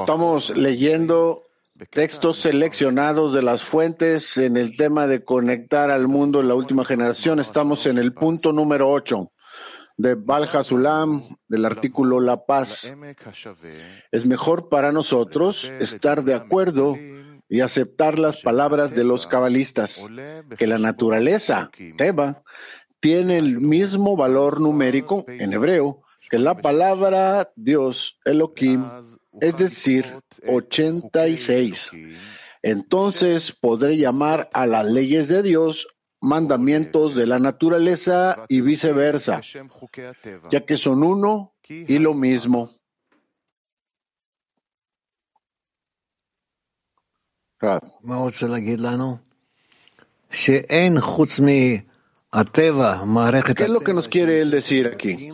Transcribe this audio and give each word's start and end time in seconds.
Estamos 0.00 0.56
leyendo 0.56 1.44
textos 1.90 2.40
seleccionados 2.40 3.32
de 3.32 3.42
las 3.42 3.62
fuentes 3.62 4.36
en 4.36 4.56
el 4.56 4.76
tema 4.76 5.06
de 5.06 5.24
conectar 5.24 5.90
al 5.90 6.08
mundo 6.08 6.40
en 6.40 6.48
la 6.48 6.54
última 6.54 6.84
generación. 6.84 7.38
Estamos 7.38 7.86
en 7.86 7.98
el 7.98 8.12
punto 8.12 8.52
número 8.52 8.90
8 8.90 9.30
de 9.96 10.14
Balja 10.14 10.62
Sulam, 10.64 11.22
del 11.48 11.64
artículo 11.64 12.20
La 12.20 12.44
Paz. 12.44 12.92
Es 14.10 14.26
mejor 14.26 14.68
para 14.68 14.90
nosotros 14.90 15.70
estar 15.80 16.24
de 16.24 16.34
acuerdo 16.34 16.96
y 17.48 17.60
aceptar 17.60 18.18
las 18.18 18.42
palabras 18.42 18.94
de 18.94 19.04
los 19.04 19.26
cabalistas, 19.26 20.06
que 20.56 20.66
la 20.66 20.78
naturaleza, 20.78 21.70
Teba, 21.96 22.42
tiene 23.00 23.38
el 23.38 23.60
mismo 23.60 24.16
valor 24.16 24.60
numérico 24.60 25.24
en 25.28 25.52
hebreo 25.52 26.02
que 26.30 26.38
la 26.38 26.54
palabra 26.54 27.52
Dios, 27.56 28.18
Elohim, 28.24 28.84
es 29.40 29.56
decir, 29.56 30.04
86. 30.46 31.92
Entonces 32.62 33.52
podré 33.52 33.96
llamar 33.96 34.50
a 34.52 34.66
las 34.66 34.86
leyes 34.86 35.28
de 35.28 35.42
Dios 35.42 35.88
mandamientos 36.20 37.14
de 37.14 37.26
la 37.26 37.38
naturaleza 37.38 38.44
y 38.48 38.60
viceversa, 38.60 39.40
ya 40.50 40.66
que 40.66 40.76
son 40.76 41.02
uno 41.02 41.54
y 41.68 41.98
lo 41.98 42.14
mismo. 42.14 42.70
¿Qué 53.54 53.62
es 53.64 53.70
lo 53.70 53.80
que 53.80 53.94
nos 53.94 54.08
quiere 54.08 54.42
él 54.42 54.50
decir 54.50 54.86
aquí? 54.86 55.30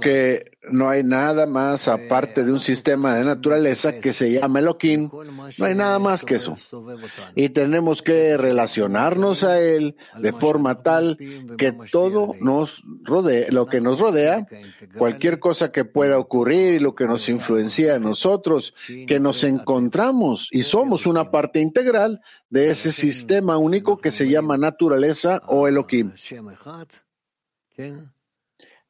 Que 0.00 0.58
no 0.70 0.88
hay 0.88 1.02
nada 1.02 1.46
más 1.46 1.88
aparte 1.88 2.44
de 2.44 2.52
un 2.52 2.60
sistema 2.60 3.14
de 3.14 3.24
naturaleza 3.24 4.00
que 4.00 4.12
se 4.12 4.32
llama 4.32 4.58
Elohim, 4.58 5.10
no 5.58 5.64
hay 5.64 5.74
nada 5.74 5.98
más 5.98 6.24
que 6.24 6.36
eso. 6.36 6.56
Y 7.34 7.50
tenemos 7.50 8.02
que 8.02 8.36
relacionarnos 8.36 9.44
a 9.44 9.60
él 9.60 9.96
de 10.18 10.32
forma 10.32 10.82
tal 10.82 11.16
que 11.56 11.72
todo 11.90 12.34
nos 12.40 12.84
rodea, 13.02 13.46
lo 13.50 13.66
que 13.66 13.80
nos 13.80 14.00
rodea, 14.00 14.46
cualquier 14.96 15.38
cosa 15.38 15.70
que 15.70 15.84
pueda 15.84 16.18
ocurrir 16.18 16.74
y 16.74 16.78
lo 16.78 16.94
que 16.94 17.06
nos 17.06 17.28
influencia 17.28 17.94
en 17.94 18.02
nosotros, 18.02 18.74
que 19.06 19.20
nos 19.20 19.44
encontramos 19.44 20.48
y 20.50 20.62
somos 20.64 21.06
una 21.06 21.30
parte 21.30 21.60
integral 21.60 22.20
de 22.48 22.70
ese 22.70 22.92
sistema 22.92 23.56
único 23.56 23.98
que 23.98 24.10
se 24.10 24.28
llama 24.28 24.56
naturaleza 24.56 25.42
o 25.46 25.68
Elohim. 25.68 26.12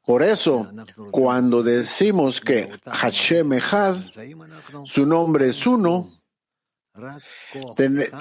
Por 0.05 0.23
eso, 0.23 0.67
cuando 1.11 1.61
decimos 1.61 2.41
que 2.41 2.69
Hashem 2.85 3.53
Echad, 3.53 3.95
su 4.85 5.05
nombre 5.05 5.49
es 5.49 5.65
uno, 5.67 6.09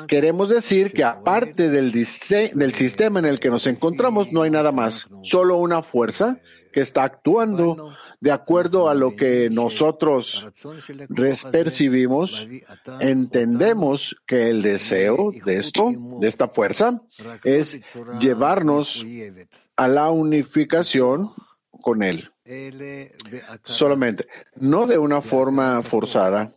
queremos 0.07 0.49
decir 0.51 0.93
que 0.93 1.05
aparte 1.05 1.71
del, 1.71 1.91
del 1.91 2.75
sistema 2.75 3.19
en 3.19 3.25
el 3.25 3.41
que 3.41 3.51
nos 3.51 3.67
encontramos, 3.67 4.33
no 4.33 4.43
hay 4.43 4.51
nada 4.51 4.73
más, 4.73 5.09
solo 5.23 5.57
una 5.57 5.83
fuerza 5.83 6.39
que 6.73 6.81
está 6.81 7.03
actuando 7.03 7.93
de 8.21 8.31
acuerdo 8.31 8.89
a 8.89 8.95
lo 8.95 9.17
que 9.17 9.49
nosotros 9.51 10.47
percibimos, 11.51 12.47
entendemos 13.01 14.17
que 14.27 14.51
el 14.51 14.63
deseo 14.63 15.33
de 15.45 15.57
esto, 15.57 15.93
de 16.21 16.29
esta 16.29 16.49
fuerza, 16.49 17.01
es 17.43 17.81
llevarnos 18.21 19.05
a 19.77 19.89
la 19.89 20.11
unificación 20.11 21.33
con 21.81 22.03
él. 22.03 22.31
Solamente, 23.65 24.27
no 24.57 24.87
de 24.87 24.99
una 24.99 25.21
forma 25.21 25.83
forzada, 25.83 26.53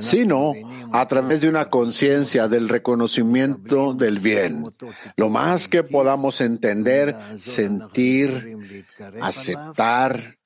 sino 0.00 0.52
a 0.92 1.08
través 1.08 1.42
de 1.42 1.48
una 1.48 1.70
conciencia 1.70 2.48
del 2.48 2.68
reconocimiento 2.68 3.94
del 3.94 4.18
bien. 4.18 4.74
Lo 5.16 5.28
más 5.28 5.68
que 5.68 5.82
podamos 5.82 6.40
entender, 6.40 7.14
sentir, 7.38 8.84
aceptar 9.20 10.38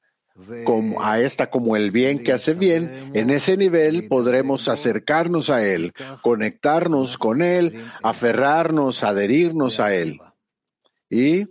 como 0.64 1.02
a 1.02 1.20
esta 1.20 1.50
como 1.50 1.76
el 1.76 1.90
bien 1.90 2.22
que 2.22 2.32
hace 2.32 2.54
bien, 2.54 3.10
en 3.14 3.30
ese 3.30 3.56
nivel 3.56 4.08
podremos 4.08 4.68
acercarnos 4.68 5.50
a 5.50 5.64
Él, 5.64 5.92
conectarnos 6.22 7.18
con 7.18 7.42
Él, 7.42 7.84
aferrarnos, 8.02 9.04
adherirnos 9.04 9.78
a 9.78 9.94
Él. 9.94 10.18
Y 11.10 11.46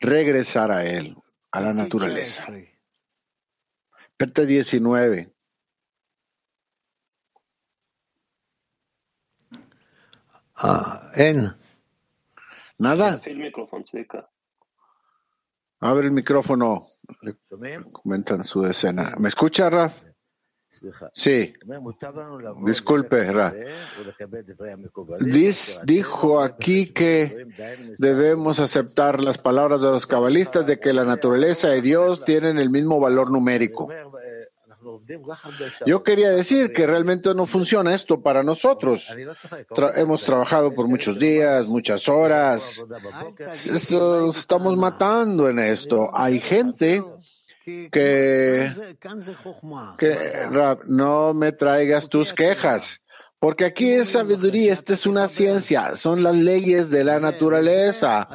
regresar 0.00 0.70
a 0.70 0.84
Él, 0.84 1.16
a 1.50 1.60
la 1.60 1.72
naturaleza. 1.72 2.46
Perte 4.16 4.46
19. 4.46 5.32
Ah, 10.56 11.10
en. 11.14 11.56
Nada. 12.78 13.20
Abre 15.80 16.06
el 16.08 16.12
micrófono. 16.12 16.88
Comentan 17.92 18.44
su 18.44 18.66
escena. 18.66 19.14
¿Me 19.18 19.28
escucha, 19.28 19.70
Raf? 19.70 20.07
Sí, 21.12 21.54
disculpe, 22.64 23.32
Ra. 23.32 23.54
dijo 25.84 26.40
aquí 26.40 26.92
que 26.92 27.46
debemos 27.98 28.60
aceptar 28.60 29.22
las 29.22 29.38
palabras 29.38 29.80
de 29.80 29.88
los 29.88 30.06
cabalistas 30.06 30.66
de 30.66 30.78
que 30.78 30.92
la 30.92 31.04
naturaleza 31.04 31.74
y 31.74 31.80
Dios 31.80 32.24
tienen 32.24 32.58
el 32.58 32.70
mismo 32.70 33.00
valor 33.00 33.30
numérico. 33.30 33.88
Yo 35.86 36.02
quería 36.02 36.30
decir 36.30 36.72
que 36.72 36.86
realmente 36.86 37.34
no 37.34 37.46
funciona 37.46 37.94
esto 37.94 38.22
para 38.22 38.42
nosotros. 38.42 39.08
hemos 39.96 40.24
trabajado 40.24 40.72
por 40.72 40.88
muchos 40.88 41.18
días, 41.18 41.66
muchas 41.66 42.08
horas. 42.08 42.84
estamos 44.36 44.76
matando 44.76 45.48
en 45.48 45.58
esto. 45.58 46.10
Hay 46.12 46.40
gente 46.40 47.02
que, 47.90 48.70
no 50.86 51.34
me 51.34 51.52
traigas 51.52 52.08
tus 52.08 52.32
quejas. 52.32 53.00
Porque 53.40 53.64
aquí 53.66 53.88
es 53.90 54.08
sabiduría, 54.08 54.72
esta 54.72 54.94
es 54.94 55.06
una 55.06 55.28
ciencia, 55.28 55.94
son 55.94 56.24
las 56.24 56.34
leyes 56.34 56.90
de 56.90 57.04
la 57.04 57.20
naturaleza. 57.20 58.28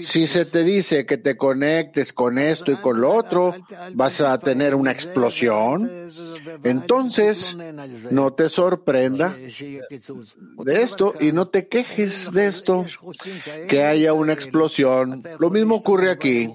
Si 0.00 0.26
se 0.26 0.44
te 0.44 0.64
dice 0.64 1.06
que 1.06 1.16
te 1.16 1.36
conectes 1.36 2.12
con 2.12 2.36
esto 2.36 2.72
y 2.72 2.76
con 2.76 3.00
lo 3.00 3.14
otro, 3.14 3.54
vas 3.94 4.20
a 4.20 4.36
tener 4.38 4.74
una 4.74 4.90
explosión. 4.90 5.88
Entonces, 6.64 7.56
no 8.10 8.32
te 8.32 8.48
sorprenda 8.48 9.32
de 9.32 10.82
esto 10.82 11.14
y 11.20 11.30
no 11.30 11.46
te 11.46 11.68
quejes 11.68 12.32
de 12.32 12.48
esto, 12.48 12.84
que 13.68 13.84
haya 13.84 14.12
una 14.12 14.32
explosión. 14.32 15.22
Lo 15.38 15.50
mismo 15.50 15.76
ocurre 15.76 16.10
aquí. 16.10 16.52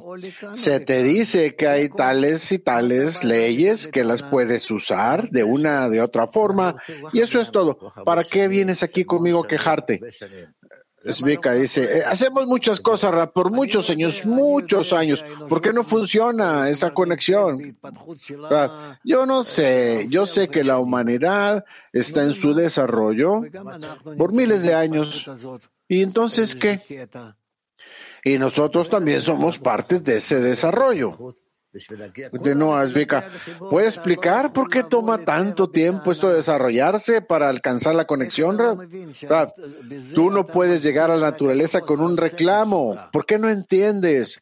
Se 0.51 0.81
te 0.81 1.03
dice 1.03 1.55
que 1.55 1.69
hay 1.69 1.87
tales 1.87 2.51
y 2.51 2.59
tales 2.59 3.23
leyes 3.23 3.87
que 3.87 4.03
las 4.03 4.23
puedes 4.23 4.69
usar 4.71 5.29
de 5.29 5.45
una 5.45 5.87
de 5.87 6.01
otra 6.01 6.27
forma 6.27 6.75
y 7.13 7.21
eso 7.21 7.39
es 7.39 7.49
todo 7.49 7.60
¿Para 8.05 8.23
qué 8.23 8.47
vienes 8.47 8.83
aquí 8.83 9.05
conmigo 9.05 9.43
a 9.43 9.47
quejarte? 9.47 9.99
Svika 11.09 11.53
dice, 11.53 11.99
eh, 11.99 12.03
hacemos 12.05 12.45
muchas 12.45 12.79
cosas 12.79 13.29
por 13.31 13.51
muchos 13.51 13.89
años, 13.89 14.25
muchos 14.25 14.93
años. 14.93 15.23
¿Por 15.49 15.61
qué 15.61 15.73
no 15.73 15.83
funciona 15.83 16.69
esa 16.69 16.93
conexión? 16.93 17.77
Yo 19.03 19.25
no 19.25 19.43
sé, 19.43 20.05
yo 20.09 20.27
sé 20.27 20.49
que 20.49 20.63
la 20.63 20.77
humanidad 20.77 21.65
está 21.91 22.23
en 22.23 22.33
su 22.33 22.53
desarrollo 22.53 23.41
por 24.17 24.33
miles 24.33 24.61
de 24.61 24.75
años. 24.75 25.25
¿Y 25.87 26.03
entonces 26.03 26.55
qué? 26.55 27.07
Y 28.23 28.37
nosotros 28.37 28.89
también 28.89 29.21
somos 29.21 29.57
parte 29.57 29.99
de 29.99 30.17
ese 30.17 30.39
desarrollo. 30.39 31.35
No, 32.55 32.87
Vika. 32.87 33.27
¿Puede 33.69 33.87
explicar 33.87 34.51
por 34.51 34.69
qué 34.69 34.83
toma 34.83 35.19
tanto 35.19 35.69
tiempo 35.69 36.11
esto 36.11 36.29
de 36.29 36.35
desarrollarse 36.35 37.21
para 37.21 37.47
alcanzar 37.47 37.95
la 37.95 38.05
conexión? 38.05 38.57
Tú 40.13 40.29
no 40.29 40.45
puedes 40.45 40.83
llegar 40.83 41.11
a 41.11 41.15
la 41.15 41.31
naturaleza 41.31 41.81
con 41.81 42.01
un 42.01 42.17
reclamo. 42.17 42.97
¿Por 43.13 43.25
qué 43.25 43.39
no 43.39 43.49
entiendes 43.49 44.41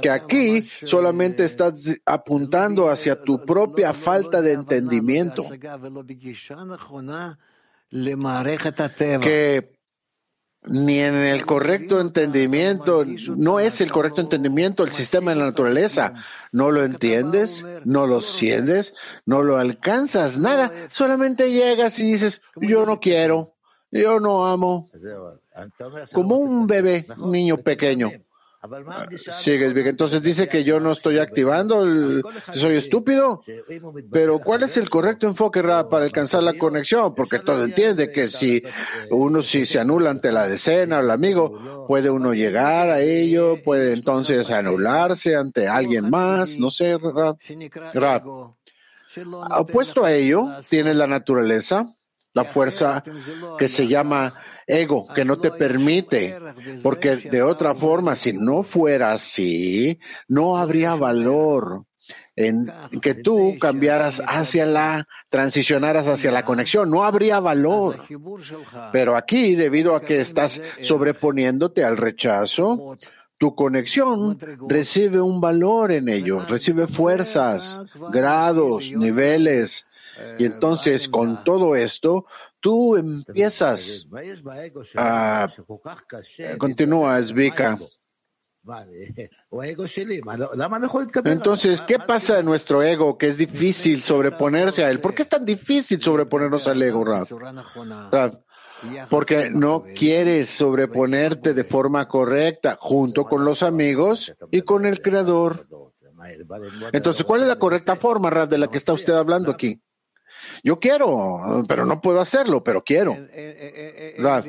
que 0.00 0.10
aquí 0.10 0.62
solamente 0.62 1.44
estás 1.44 1.98
apuntando 2.06 2.88
hacia 2.88 3.20
tu 3.20 3.44
propia 3.44 3.92
falta 3.92 4.40
de 4.40 4.52
entendimiento? 4.52 5.44
Que 9.20 9.77
ni 10.68 10.98
en 10.98 11.14
el 11.14 11.46
correcto 11.46 12.00
entendimiento, 12.00 13.04
no 13.36 13.58
es 13.60 13.80
el 13.80 13.90
correcto 13.90 14.20
entendimiento 14.20 14.84
el 14.84 14.92
sistema 14.92 15.30
de 15.30 15.38
la 15.38 15.46
naturaleza. 15.46 16.14
No 16.52 16.70
lo 16.70 16.84
entiendes, 16.84 17.64
no 17.84 18.06
lo 18.06 18.20
sientes, 18.20 18.94
no 19.24 19.42
lo 19.42 19.56
alcanzas, 19.56 20.38
nada. 20.38 20.70
Solamente 20.92 21.50
llegas 21.52 21.98
y 21.98 22.12
dices, 22.12 22.42
yo 22.56 22.86
no 22.86 23.00
quiero, 23.00 23.54
yo 23.90 24.20
no 24.20 24.46
amo. 24.46 24.90
Como 26.12 26.36
un 26.36 26.66
bebé, 26.66 27.06
un 27.16 27.32
niño 27.32 27.56
pequeño. 27.58 28.10
Sigues 29.40 29.72
bien. 29.72 29.86
Entonces 29.86 30.20
dice 30.20 30.48
que 30.48 30.64
yo 30.64 30.80
no 30.80 30.92
estoy 30.92 31.18
activando, 31.18 31.84
el, 31.84 32.22
soy 32.52 32.76
estúpido. 32.76 33.40
Pero 34.10 34.40
¿cuál 34.40 34.64
es 34.64 34.76
el 34.76 34.90
correcto 34.90 35.28
enfoque 35.28 35.62
para 35.62 36.04
alcanzar 36.04 36.42
la 36.42 36.54
conexión? 36.54 37.14
Porque 37.14 37.38
todo 37.38 37.64
entiende 37.64 38.10
que 38.10 38.28
si 38.28 38.62
uno 39.10 39.42
si 39.42 39.64
se 39.64 39.78
anula 39.78 40.10
ante 40.10 40.32
la 40.32 40.48
decena 40.48 40.98
o 40.98 41.00
el 41.02 41.10
amigo, 41.10 41.86
puede 41.86 42.10
uno 42.10 42.34
llegar 42.34 42.90
a 42.90 43.00
ello, 43.00 43.56
puede 43.62 43.92
entonces 43.92 44.50
anularse 44.50 45.36
ante 45.36 45.68
alguien 45.68 46.10
más, 46.10 46.58
no 46.58 46.70
sé, 46.70 46.98
Rab. 47.94 48.24
Opuesto 49.56 50.04
a 50.04 50.12
ello, 50.12 50.48
tiene 50.68 50.94
la 50.94 51.06
naturaleza, 51.06 51.94
la 52.34 52.44
fuerza 52.44 53.02
que 53.58 53.68
se 53.68 53.86
llama 53.86 54.34
ego, 54.68 55.08
que 55.08 55.24
no 55.24 55.38
te 55.38 55.50
permite, 55.50 56.38
porque 56.82 57.16
de 57.16 57.42
otra 57.42 57.74
forma, 57.74 58.14
si 58.14 58.34
no 58.34 58.62
fuera 58.62 59.12
así, 59.12 59.98
no 60.28 60.58
habría 60.58 60.94
valor 60.94 61.86
en 62.36 62.70
que 63.02 63.14
tú 63.14 63.56
cambiaras 63.58 64.22
hacia 64.24 64.64
la, 64.64 65.08
transicionaras 65.28 66.06
hacia 66.06 66.30
la 66.30 66.44
conexión, 66.44 66.88
no 66.90 67.02
habría 67.02 67.40
valor. 67.40 68.04
Pero 68.92 69.16
aquí, 69.16 69.56
debido 69.56 69.96
a 69.96 70.00
que 70.00 70.20
estás 70.20 70.60
sobreponiéndote 70.82 71.82
al 71.82 71.96
rechazo, 71.96 72.96
tu 73.38 73.54
conexión 73.54 74.38
recibe 74.68 75.20
un 75.20 75.40
valor 75.40 75.90
en 75.90 76.08
ello, 76.08 76.44
recibe 76.48 76.86
fuerzas, 76.86 77.80
grados, 78.12 78.90
niveles. 78.92 79.86
Y 80.38 80.44
entonces, 80.44 81.08
con 81.08 81.42
todo 81.44 81.76
esto, 81.76 82.26
tú 82.60 82.96
empiezas 82.96 84.06
a... 84.96 85.48
Continúa, 86.58 87.22
Zvika. 87.22 87.78
Entonces, 91.24 91.80
¿qué 91.86 91.98
pasa 91.98 92.38
en 92.38 92.44
nuestro 92.44 92.82
ego 92.82 93.16
que 93.16 93.28
es 93.28 93.38
difícil 93.38 94.02
sobreponerse 94.02 94.84
a 94.84 94.90
él? 94.90 95.00
¿Por 95.00 95.14
qué 95.14 95.22
es 95.22 95.28
tan 95.28 95.44
difícil 95.44 96.02
sobreponernos 96.02 96.66
al 96.66 96.82
ego, 96.82 97.04
Rav? 97.04 97.26
Porque 99.08 99.50
no 99.50 99.84
quieres 99.96 100.50
sobreponerte 100.50 101.54
de 101.54 101.64
forma 101.64 102.06
correcta 102.06 102.76
junto 102.78 103.24
con 103.24 103.44
los 103.44 103.62
amigos 103.62 104.34
y 104.50 104.62
con 104.62 104.86
el 104.86 105.00
Creador. 105.00 105.66
Entonces, 106.92 107.24
¿cuál 107.24 107.42
es 107.42 107.48
la 107.48 107.58
correcta 107.58 107.96
forma, 107.96 108.30
Rav, 108.30 108.48
de 108.48 108.58
la 108.58 108.68
que 108.68 108.78
está 108.78 108.92
usted 108.92 109.14
hablando 109.14 109.50
aquí? 109.50 109.80
Yo 110.62 110.78
quiero, 110.78 111.64
pero 111.68 111.84
no 111.84 112.00
puedo 112.00 112.20
hacerlo, 112.20 112.62
pero 112.62 112.82
quiero. 112.82 113.16
Rav. 114.18 114.44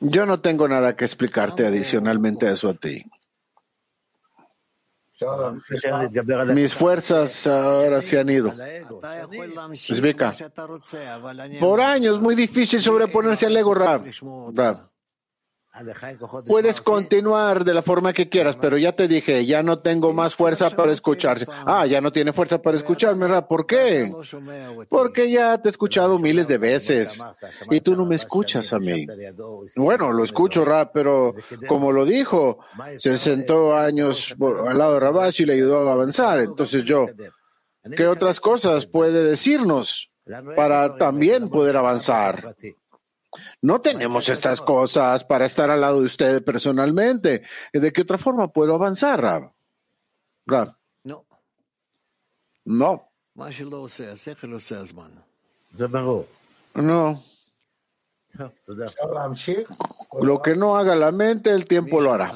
Yo 0.00 0.26
no 0.26 0.40
tengo 0.40 0.68
nada 0.68 0.96
que 0.96 1.04
explicarte 1.04 1.66
adicionalmente 1.66 2.46
a 2.46 2.52
eso 2.52 2.68
a 2.68 2.74
ti. 2.74 3.04
Mis 6.54 6.74
fuerzas 6.74 7.46
ahora 7.48 8.00
se 8.02 8.20
han 8.20 8.28
ido. 8.28 8.54
Por 11.58 11.80
años, 11.80 12.20
muy 12.20 12.34
difícil 12.36 12.80
sobreponerse 12.80 13.46
al 13.46 13.56
ego, 13.56 13.74
Rab. 13.74 14.04
Puedes 16.46 16.80
continuar 16.80 17.64
de 17.64 17.74
la 17.74 17.82
forma 17.82 18.12
que 18.12 18.28
quieras, 18.28 18.56
pero 18.56 18.76
ya 18.78 18.92
te 18.92 19.08
dije, 19.08 19.46
ya 19.46 19.62
no 19.62 19.78
tengo 19.80 20.12
más 20.12 20.34
fuerza 20.34 20.70
para 20.70 20.92
escuchar. 20.92 21.46
Ah, 21.48 21.86
ya 21.86 22.00
no 22.00 22.12
tiene 22.12 22.32
fuerza 22.32 22.60
para 22.60 22.76
escucharme, 22.76 23.26
Rab. 23.28 23.46
¿Por 23.46 23.66
qué? 23.66 24.12
Porque 24.88 25.30
ya 25.30 25.60
te 25.60 25.68
he 25.68 25.70
escuchado 25.70 26.18
miles 26.18 26.48
de 26.48 26.58
veces 26.58 27.22
y 27.70 27.80
tú 27.80 27.96
no 27.96 28.06
me 28.06 28.16
escuchas 28.16 28.72
a 28.72 28.78
mí. 28.78 29.06
Bueno, 29.76 30.12
lo 30.12 30.24
escucho, 30.24 30.64
Rab, 30.64 30.90
pero 30.92 31.34
como 31.66 31.92
lo 31.92 32.04
dijo, 32.04 32.58
se 32.98 33.16
sentó 33.16 33.76
años 33.76 34.34
al 34.40 34.78
lado 34.78 34.94
de 34.94 35.00
Rabash 35.00 35.42
y 35.42 35.46
le 35.46 35.54
ayudó 35.54 35.88
a 35.88 35.92
avanzar. 35.92 36.40
Entonces 36.40 36.84
yo, 36.84 37.06
¿qué 37.96 38.06
otras 38.06 38.40
cosas 38.40 38.86
puede 38.86 39.22
decirnos 39.22 40.10
para 40.56 40.96
también 40.96 41.48
poder 41.48 41.76
avanzar? 41.76 42.54
No 43.60 43.80
tenemos 43.80 44.28
estas 44.28 44.60
cosas 44.60 45.24
para 45.24 45.44
estar 45.46 45.70
al 45.70 45.80
lado 45.80 46.00
de 46.00 46.06
usted 46.06 46.44
personalmente. 46.44 47.42
¿De 47.72 47.92
qué 47.92 48.02
otra 48.02 48.18
forma 48.18 48.52
puedo 48.52 48.74
avanzar, 48.74 49.20
Rab? 49.20 49.52
Rab. 50.46 50.76
No. 51.04 51.26
No. 52.64 53.10
No. 56.74 57.22
Lo 60.20 60.40
que 60.42 60.54
no 60.54 60.76
haga 60.76 60.94
la 60.94 61.10
mente, 61.10 61.50
el 61.50 61.66
tiempo 61.66 62.00
lo 62.00 62.12
hará. 62.12 62.32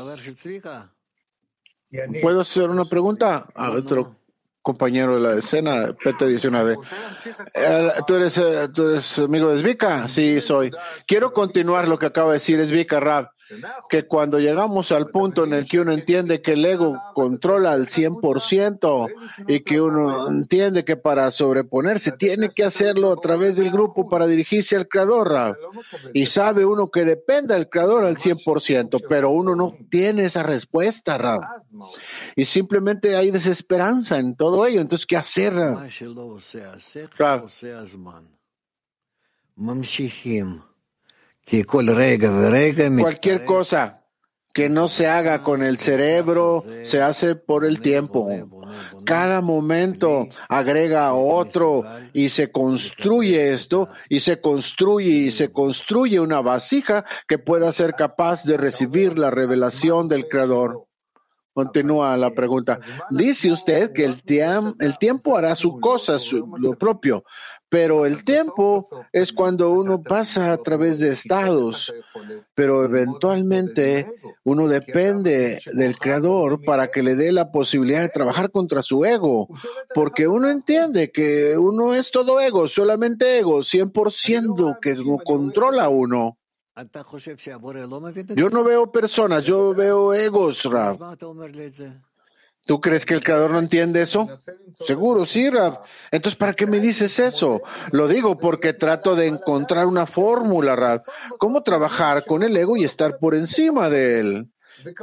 ¿Puedo 2.21 2.41
hacer 2.41 2.71
una 2.71 2.85
pregunta? 2.85 3.47
A 3.55 3.71
otro 3.71 4.17
compañero 4.63 5.17
de 5.17 5.21
la 5.21 5.39
escena, 5.39 5.89
PT19. 5.89 6.79
Eh, 7.55 7.91
¿Tú 8.07 8.15
eres, 8.15 8.39
eh, 8.39 8.69
¿Tú 8.73 8.91
eres 8.91 9.19
amigo 9.19 9.51
de 9.51 9.59
Zvika? 9.59 10.09
Sí, 10.09 10.41
soy. 10.41 10.71
Quiero 11.07 11.33
continuar 11.33 11.89
lo 11.89 11.99
que 11.99 12.07
acaba 12.07 12.29
de 12.29 12.35
decir 12.35 12.65
Zvika 12.65 13.01
Rab, 13.01 13.31
que 13.89 14.07
cuando 14.07 14.39
llegamos 14.39 14.93
al 14.93 15.09
punto 15.09 15.45
en 15.45 15.53
el 15.53 15.69
que 15.69 15.81
uno 15.81 15.93
entiende 15.93 16.43
que 16.43 16.53
el 16.53 16.65
ego 16.65 17.01
controla 17.15 17.73
al 17.73 17.89
100% 17.89 19.09
y 19.49 19.61
que 19.61 19.81
uno 19.81 20.29
entiende 20.29 20.85
que 20.85 20.97
para 20.97 21.31
sobreponerse 21.31 22.13
tiene 22.13 22.51
que 22.51 22.65
hacerlo 22.65 23.13
a 23.13 23.17
través 23.17 23.57
del 23.57 23.71
grupo 23.71 24.09
para 24.09 24.27
dirigirse 24.27 24.77
al 24.77 24.89
creador, 24.89 25.31
Rab. 25.31 25.57
Y 26.13 26.27
sabe 26.27 26.65
uno 26.65 26.89
que 26.89 27.05
depende 27.05 27.55
del 27.55 27.69
creador 27.69 28.05
al 28.05 28.17
100%, 28.17 29.05
pero 29.09 29.31
uno 29.31 29.55
no 29.55 29.77
tiene 29.91 30.25
esa 30.25 30.43
respuesta, 30.43 31.19
Rab. 31.19 31.43
Y 32.37 32.45
simplemente 32.45 33.17
hay 33.17 33.31
desesperanza 33.31 34.19
en 34.19 34.37
todo 34.37 34.67
ello. 34.67 34.81
Entonces, 34.81 35.07
¿qué 35.07 35.17
hacer? 35.17 35.55
Rab? 37.17 37.49
Cualquier 43.03 43.45
cosa 43.45 44.03
que 44.53 44.69
no 44.69 44.89
se 44.89 45.07
haga 45.07 45.43
con 45.43 45.63
el 45.63 45.79
cerebro 45.79 46.65
se 46.83 47.01
hace 47.01 47.35
por 47.35 47.65
el 47.65 47.81
tiempo. 47.81 48.29
Cada 49.05 49.41
momento 49.41 50.29
agrega 50.49 51.15
otro 51.15 51.85
y 52.13 52.29
se 52.29 52.53
construye 52.53 53.53
esto 53.53 53.89
y 54.09 54.21
se 54.21 54.41
construye 54.41 55.11
y 55.11 55.31
se 55.31 55.51
construye 55.51 56.21
una 56.21 56.41
vasija 56.41 57.05
que 57.27 57.39
pueda 57.39 57.73
ser 57.73 57.95
capaz 57.95 58.45
de 58.45 58.57
recibir 58.57 59.19
la 59.19 59.31
revelación 59.31 60.09
del 60.09 60.29
Creador. 60.29 60.87
Continúa 61.55 62.17
la 62.17 62.31
pregunta. 62.31 62.81
Dice 63.11 63.53
usted 63.53 63.93
que 63.93 64.07
el, 64.07 64.23
el 64.81 64.99
tiempo 64.99 65.37
hará 65.37 65.55
su 65.55 65.79
cosa, 65.81 66.17
lo 66.59 66.79
propio, 66.79 67.25
pero 67.69 68.05
el 68.05 68.23
tiempo 68.23 68.89
es 69.13 69.33
cuando 69.33 69.71
uno 69.71 70.03
pasa 70.03 70.53
a 70.53 70.59
través 70.59 71.01
de 71.01 71.09
estados, 71.09 71.93
pero 72.55 72.85
eventualmente 72.85 74.07
uno 74.45 74.69
depende 74.69 75.61
del 75.73 75.99
creador 75.99 76.63
para 76.65 76.89
que 76.89 77.03
le 77.03 77.17
dé 77.17 77.33
la 77.33 77.51
posibilidad 77.51 78.03
de 78.03 78.11
trabajar 78.11 78.51
contra 78.51 78.83
su 78.83 79.07
ego, 79.07 79.49
porque 79.95 80.29
uno 80.29 80.51
entiende 80.51 81.11
que 81.11 81.57
uno 81.57 81.95
es 81.95 82.11
todo 82.11 82.41
ego, 82.41 82.69
solamente 82.69 83.39
ego, 83.39 83.61
100% 83.61 84.79
que 84.79 84.97
controla 85.25 85.89
uno. 85.89 86.37
Yo 88.35 88.49
no 88.51 88.65
veo 88.65 88.91
personas, 88.91 89.45
yo 89.45 89.75
veo 89.75 90.15
egos, 90.15 90.65
Rab. 90.65 90.99
¿Tú 92.65 92.81
crees 92.81 93.05
que 93.05 93.15
el 93.15 93.25
creador 93.25 93.51
no 93.51 93.59
entiende 93.59 94.03
eso? 94.03 94.29
Seguro, 94.81 95.27
sí, 95.27 95.51
Rab. 95.51 95.81
Entonces, 96.11 96.37
¿para 96.37 96.55
qué 96.55 96.67
me 96.67 96.81
dices 96.81 97.19
eso? 97.19 97.61
Lo 97.91 98.07
digo 98.07 98.39
porque 98.39 98.73
trato 98.73 99.17
de 99.17 99.27
encontrar 99.27 99.87
una 99.87 100.07
fórmula, 100.07 100.77
Rab. 100.77 101.03
¿Cómo 101.39 101.63
trabajar 101.63 102.25
con 102.25 102.43
el 102.43 102.57
ego 102.57 102.77
y 102.77 102.85
estar 102.85 103.19
por 103.19 103.35
encima 103.35 103.91
de 103.91 104.21
él? 104.21 104.53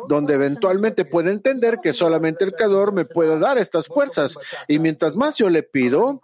Donde 0.07 0.33
eventualmente 0.33 1.05
puede 1.05 1.31
entender 1.31 1.79
que 1.81 1.93
solamente 1.93 2.45
el 2.45 2.53
creador 2.53 2.93
me 2.93 3.05
puede 3.05 3.39
dar 3.39 3.57
estas 3.57 3.88
fuerzas. 3.88 4.38
Y 4.67 4.79
mientras 4.79 5.15
más 5.15 5.38
yo 5.38 5.50
le 5.50 5.63
pido, 5.63 6.21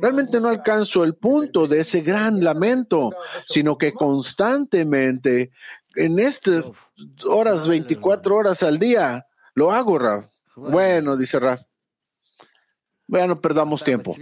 realmente 0.00 0.40
no 0.40 0.48
alcanzo 0.48 1.04
el 1.04 1.14
punto 1.14 1.66
de 1.66 1.80
ese 1.80 2.00
gran 2.00 2.42
lamento, 2.42 3.10
sino 3.46 3.76
que 3.78 3.92
constantemente, 3.92 5.50
en 5.94 6.18
estas 6.18 6.64
horas, 7.26 7.66
24 7.66 8.36
horas 8.36 8.62
al 8.62 8.78
día, 8.78 9.26
lo 9.54 9.72
hago, 9.72 9.98
Raf. 9.98 10.26
Bueno, 10.54 11.16
dice 11.16 11.38
Raf. 11.38 11.62
Bueno, 13.06 13.40
perdamos 13.40 13.82
tiempo. 13.82 14.14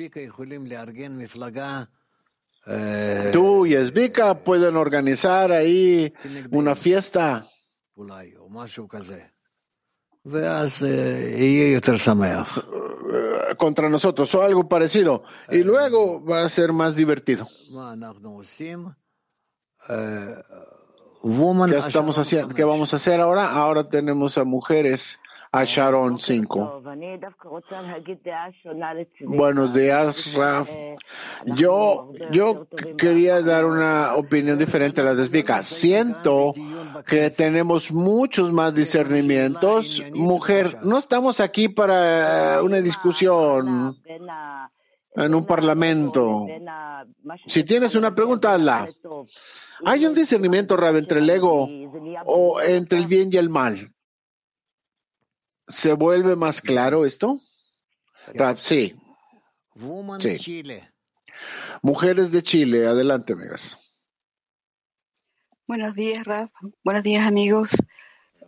Tú 3.33 3.67
y 3.67 3.75
Esvika 3.75 4.39
pueden 4.39 4.77
organizar 4.77 5.53
ahí 5.53 6.13
una 6.51 6.75
fiesta 6.75 7.47
contra 13.57 13.89
nosotros 13.89 14.35
o 14.35 14.43
algo 14.43 14.69
parecido 14.69 15.23
y 15.51 15.63
luego 15.63 16.25
va 16.25 16.45
a 16.45 16.49
ser 16.49 16.73
más 16.73 16.97
divertido. 16.97 17.49
woman 21.23 21.71
¿Qué, 21.71 21.79
estamos 21.79 22.19
haciendo? 22.19 22.55
¿Qué 22.55 22.65
vamos 22.65 22.93
a 22.93 22.97
hacer 22.97 23.21
ahora? 23.21 23.51
Ahora 23.51 23.89
tenemos 23.89 24.37
a 24.39 24.45
mujeres, 24.45 25.19
a 25.57 25.65
Sharon 25.65 26.19
5. 26.19 26.83
Buenos 29.21 29.75
días, 29.75 30.35
Raf. 30.35 30.71
Yo, 31.47 32.13
yo 32.31 32.67
quería 32.99 33.41
dar 33.41 33.65
una 33.65 34.17
opinión 34.17 34.59
diferente 34.59 35.01
a 35.01 35.05
la 35.05 35.15
de. 35.15 35.63
Siento 35.63 36.53
que 37.07 37.31
tenemos 37.31 37.91
muchos 37.91 38.53
más 38.53 38.75
discernimientos. 38.75 40.03
Mujer, 40.13 40.79
no 40.83 40.99
estamos 40.99 41.41
aquí 41.41 41.71
para 41.71 42.61
una 42.63 42.83
discusión 42.83 43.97
en 45.15 45.35
un 45.35 45.47
parlamento. 45.47 46.47
Si 47.47 47.65
tienes 47.65 47.95
una 47.95 48.15
pregunta, 48.15 48.53
hazla. 48.53 48.89
¿Hay 49.87 50.05
un 50.05 50.15
discernimiento, 50.15 50.77
Rab, 50.77 50.97
entre 50.97 51.21
el 51.21 51.31
ego 51.31 51.67
o 52.27 52.61
entre 52.61 52.99
el 52.99 53.07
bien 53.07 53.31
y 53.33 53.39
el 53.39 53.49
mal? 53.49 53.96
¿Se 55.69 55.93
vuelve 55.93 56.37
más 56.37 56.61
claro 56.61 57.05
esto? 57.05 57.41
Rab, 58.35 58.59
sí. 58.59 58.95
Sí. 60.21 60.63
Mujeres 61.83 62.33
de 62.33 62.43
Chile, 62.43 62.87
adelante, 62.87 63.33
amigas. 63.35 63.77
Buenos 65.67 65.95
días, 65.95 66.25
Rab. 66.25 66.51
Buenos 66.85 67.03
días, 67.03 67.27
amigos. 67.27 67.71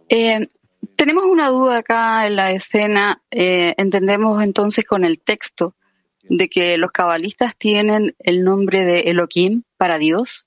Eh, 0.08 0.48
tenemos 0.96 1.24
una 1.24 1.48
duda 1.48 1.78
acá 1.78 2.26
en 2.26 2.36
la 2.36 2.52
escena. 2.52 3.22
Eh, 3.30 3.74
entendemos 3.76 4.42
entonces 4.42 4.84
con 4.84 5.04
el 5.04 5.20
texto 5.20 5.74
de 6.22 6.48
que 6.48 6.78
los 6.78 6.92
cabalistas 6.92 7.56
tienen 7.56 8.14
el 8.20 8.44
nombre 8.44 8.84
de 8.84 9.00
Elohim 9.00 9.64
para 9.76 9.98
Dios. 9.98 10.46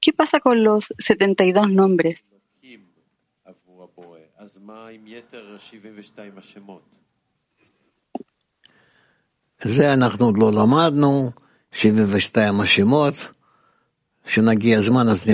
¿Qué 0.00 0.12
pasa 0.12 0.40
con 0.40 0.64
los 0.64 0.94
72 0.98 1.70
nombres? 1.70 2.24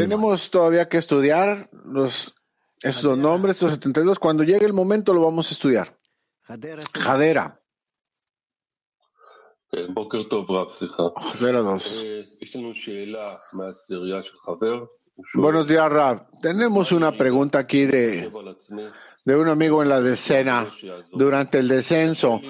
Tenemos 0.01 0.51
todavía 0.51 0.89
que 0.89 0.99
estudiar 0.99 1.69
los, 1.85 2.35
estos 2.83 3.17
nombres, 3.17 3.55
estos 3.57 3.75
72. 3.75 4.19
Cuando 4.19 4.43
llegue 4.43 4.67
el 4.67 4.73
momento 4.73 5.15
lo 5.15 5.21
vamos 5.21 5.51
a 5.51 5.55
estudiar. 5.55 5.97
Jadera. 6.93 7.61
Buenos 15.35 15.67
días, 15.67 15.91
Rav. 15.91 16.27
Tenemos 16.43 16.93
una 16.93 17.13
pregunta 17.13 17.59
aquí 17.59 17.87
de, 17.87 18.31
un 19.25 19.49
amigo 19.49 19.83
en 19.83 19.89
la 19.89 20.01
decena. 20.01 20.69
Durante 21.11 21.59
el 21.59 21.69
descenso, 21.69 22.41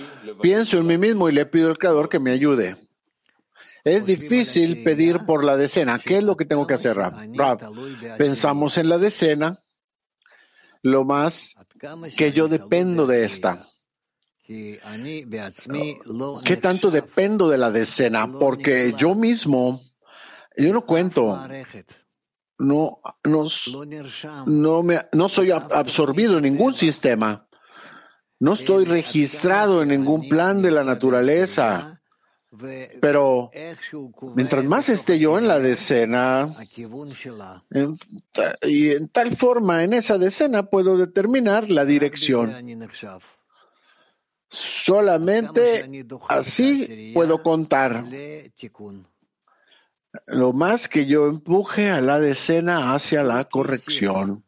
pienso 0.43 0.79
en 0.79 0.87
mí 0.87 0.99
mismo 0.99 1.29
y 1.29 1.33
le 1.33 1.47
pido 1.47 1.71
al 1.71 1.79
Creador 1.79 2.09
que 2.09 2.19
me 2.19 2.33
ayude. 2.33 2.77
Es 3.85 4.05
difícil 4.05 4.83
pedir 4.83 5.21
por 5.27 5.45
la 5.45 5.57
decena. 5.57 6.01
¿Qué 6.01 6.19
es 6.19 6.25
lo 6.25 6.37
que 6.37 6.45
tengo 6.45 6.67
que 6.67 6.75
hacer? 6.75 6.97
Rav, 6.97 7.59
pensamos 8.19 8.79
en 8.79 8.89
la 8.89 8.99
decena, 8.99 9.61
lo 10.83 11.05
más 11.05 11.55
que 12.17 12.33
yo 12.33 12.49
dependo 12.49 13.07
de 13.07 13.25
esta. 13.25 13.65
¿Qué 14.45 14.81
tanto 16.61 16.91
dependo 16.91 17.49
de 17.49 17.59
la 17.59 17.71
decena? 17.71 18.27
Porque 18.27 18.93
yo 18.97 19.15
mismo, 19.15 19.81
yo 20.57 20.73
no 20.73 20.85
cuento, 20.85 21.41
no, 22.59 23.01
no, 23.25 23.45
no, 24.47 24.83
me, 24.83 25.01
no 25.13 25.29
soy 25.29 25.51
absorbido 25.51 26.39
en 26.39 26.45
ningún 26.45 26.75
sistema, 26.75 27.47
no 28.39 28.55
estoy 28.55 28.85
registrado 28.85 29.83
en 29.83 29.89
ningún 29.89 30.29
plan 30.29 30.63
de 30.63 30.71
la 30.71 30.85
naturaleza. 30.85 32.01
Pero 33.01 33.51
mientras 34.35 34.65
más 34.65 34.89
esté 34.89 35.19
yo 35.19 35.39
en 35.39 35.49
la 35.49 35.59
decena, 35.59 36.55
y 38.63 38.91
en 38.93 39.09
tal 39.09 39.37
forma 39.37 39.85
en 39.85 39.93
esa 39.93 40.17
decena 40.17 40.71
puedo 40.71 40.97
determinar 40.97 41.69
la 41.69 41.85
dirección. 41.85 42.55
Solamente 44.49 46.07
así 46.29 47.13
puedo 47.13 47.43
contar. 47.43 48.05
Lo 50.27 50.53
más 50.53 50.89
que 50.89 51.07
yo 51.07 51.27
empuje 51.27 51.91
a 51.91 52.01
la 52.01 52.19
decena 52.19 52.95
hacia 52.95 53.23
la 53.23 53.45
corrección. 53.45 54.45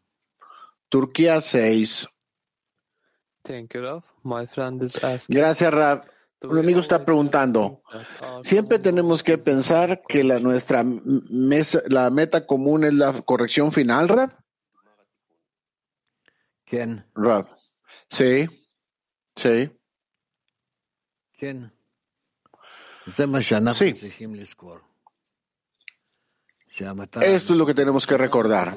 Turquía 0.89 1.41
6. 1.41 2.09
Gracias, 5.29 5.73
Rab. 5.73 6.05
Un 6.43 6.59
amigo 6.59 6.81
está 6.81 7.05
preguntando. 7.05 7.83
Siempre 8.43 8.79
tenemos 8.79 9.23
que 9.23 9.39
pensar 9.39 10.03
que 10.07 10.23
la, 10.23 10.39
nuestra 10.39 10.85
la 11.89 12.11
meta 12.11 12.47
común 12.47 12.85
es 12.85 12.95
la 12.95 13.13
corrección 13.23 13.73
final, 13.73 14.09
Rab. 14.09 14.31
¿Quién? 16.65 17.05
Rab. 17.15 17.49
Sí. 18.09 18.47
Sí. 19.35 19.71
Sí. 23.75 23.89
Esto 26.71 27.53
es 27.53 27.59
lo 27.59 27.67
que 27.67 27.75
tenemos 27.75 28.07
que 28.07 28.17
recordar, 28.17 28.75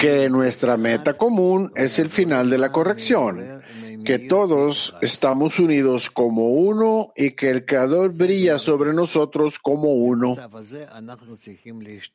que 0.00 0.30
nuestra 0.30 0.76
meta 0.76 1.14
común 1.14 1.72
es 1.74 1.98
el 1.98 2.10
final 2.10 2.48
de 2.48 2.58
la 2.58 2.72
corrección, 2.72 3.62
que 4.04 4.20
todos 4.20 4.94
estamos 5.02 5.58
unidos 5.58 6.08
como 6.10 6.48
uno 6.48 7.12
y 7.14 7.32
que 7.32 7.50
el 7.50 7.66
Creador 7.66 8.14
brilla 8.14 8.58
sobre 8.58 8.94
nosotros 8.94 9.58
como 9.58 9.92
uno. 9.92 10.36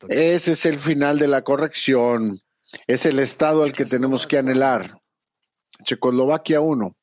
Ese 0.08 0.52
es 0.52 0.66
el 0.66 0.78
final 0.78 1.18
de 1.18 1.28
la 1.28 1.42
corrección, 1.42 2.40
es 2.86 3.06
el 3.06 3.18
estado 3.20 3.62
al 3.62 3.72
que 3.72 3.84
tenemos 3.84 4.26
que 4.26 4.38
anhelar. 4.38 4.98
Checoslovaquia 5.84 6.60
1. 6.60 6.96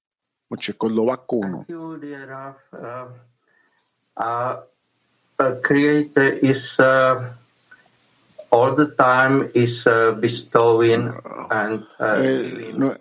Checoslovaco 0.57 1.35
1. 1.37 1.65
Uh, 5.39 5.43
uh, 5.43 5.61
creator 5.61 6.33
is 6.41 6.79
uh, 6.79 7.33
all 8.51 8.75
the 8.75 8.87
time 8.95 9.49
is 9.53 9.85
uh, 9.87 10.11
bestowing 10.19 11.13
and 11.51 11.85
uh, 11.99 12.15
eh, 12.17 12.73
no, 12.75 12.95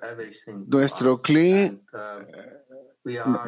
nuestro 0.68 1.20
cli 1.20 1.80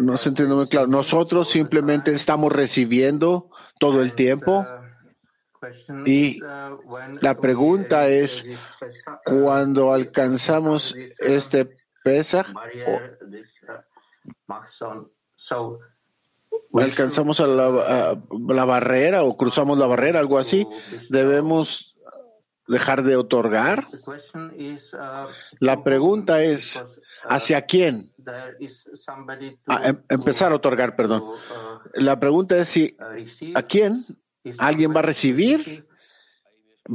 no 0.01 0.17
se 0.17 0.31
entiende 0.31 0.55
muy 0.55 0.69
claro. 0.69 0.87
Nosotros 0.87 1.51
simplemente 1.51 2.15
estamos 2.15 2.53
recibiendo 2.53 3.51
todo 3.79 4.03
el 4.03 4.13
tiempo. 4.15 4.67
Y 6.07 6.41
la 7.21 7.35
pregunta 7.39 8.09
es, 8.09 8.49
cuando 9.27 9.93
alcanzamos 9.93 10.97
este 11.19 11.79
Pesach, 12.03 12.47
alcanzamos 16.75 17.41
a 17.41 17.47
la, 17.47 18.65
barrera 18.65 19.23
o 19.23 19.37
cruzamos 19.37 19.79
la 19.79 19.87
barrera, 19.87 20.21
algo 20.21 20.39
así, 20.39 20.67
debemos 21.09 21.95
dejar 22.69 23.03
de 23.03 23.17
otorgar. 23.17 23.87
La 25.59 25.83
pregunta 25.83 26.43
es, 26.43 26.85
¿hacia 27.29 27.63
quién? 27.63 28.13
Em, 29.85 30.03
empezar 30.09 30.53
a 30.53 30.57
otorgar, 30.57 30.97
perdón. 30.97 31.25
La 31.95 32.21
pregunta 32.21 32.57
es 32.57 32.69
si, 32.69 32.97
¿a 33.55 33.63
quién? 33.63 34.05
¿Alguien 34.59 34.95
va 34.95 35.01
a 35.01 35.03
recibir? 35.03 35.89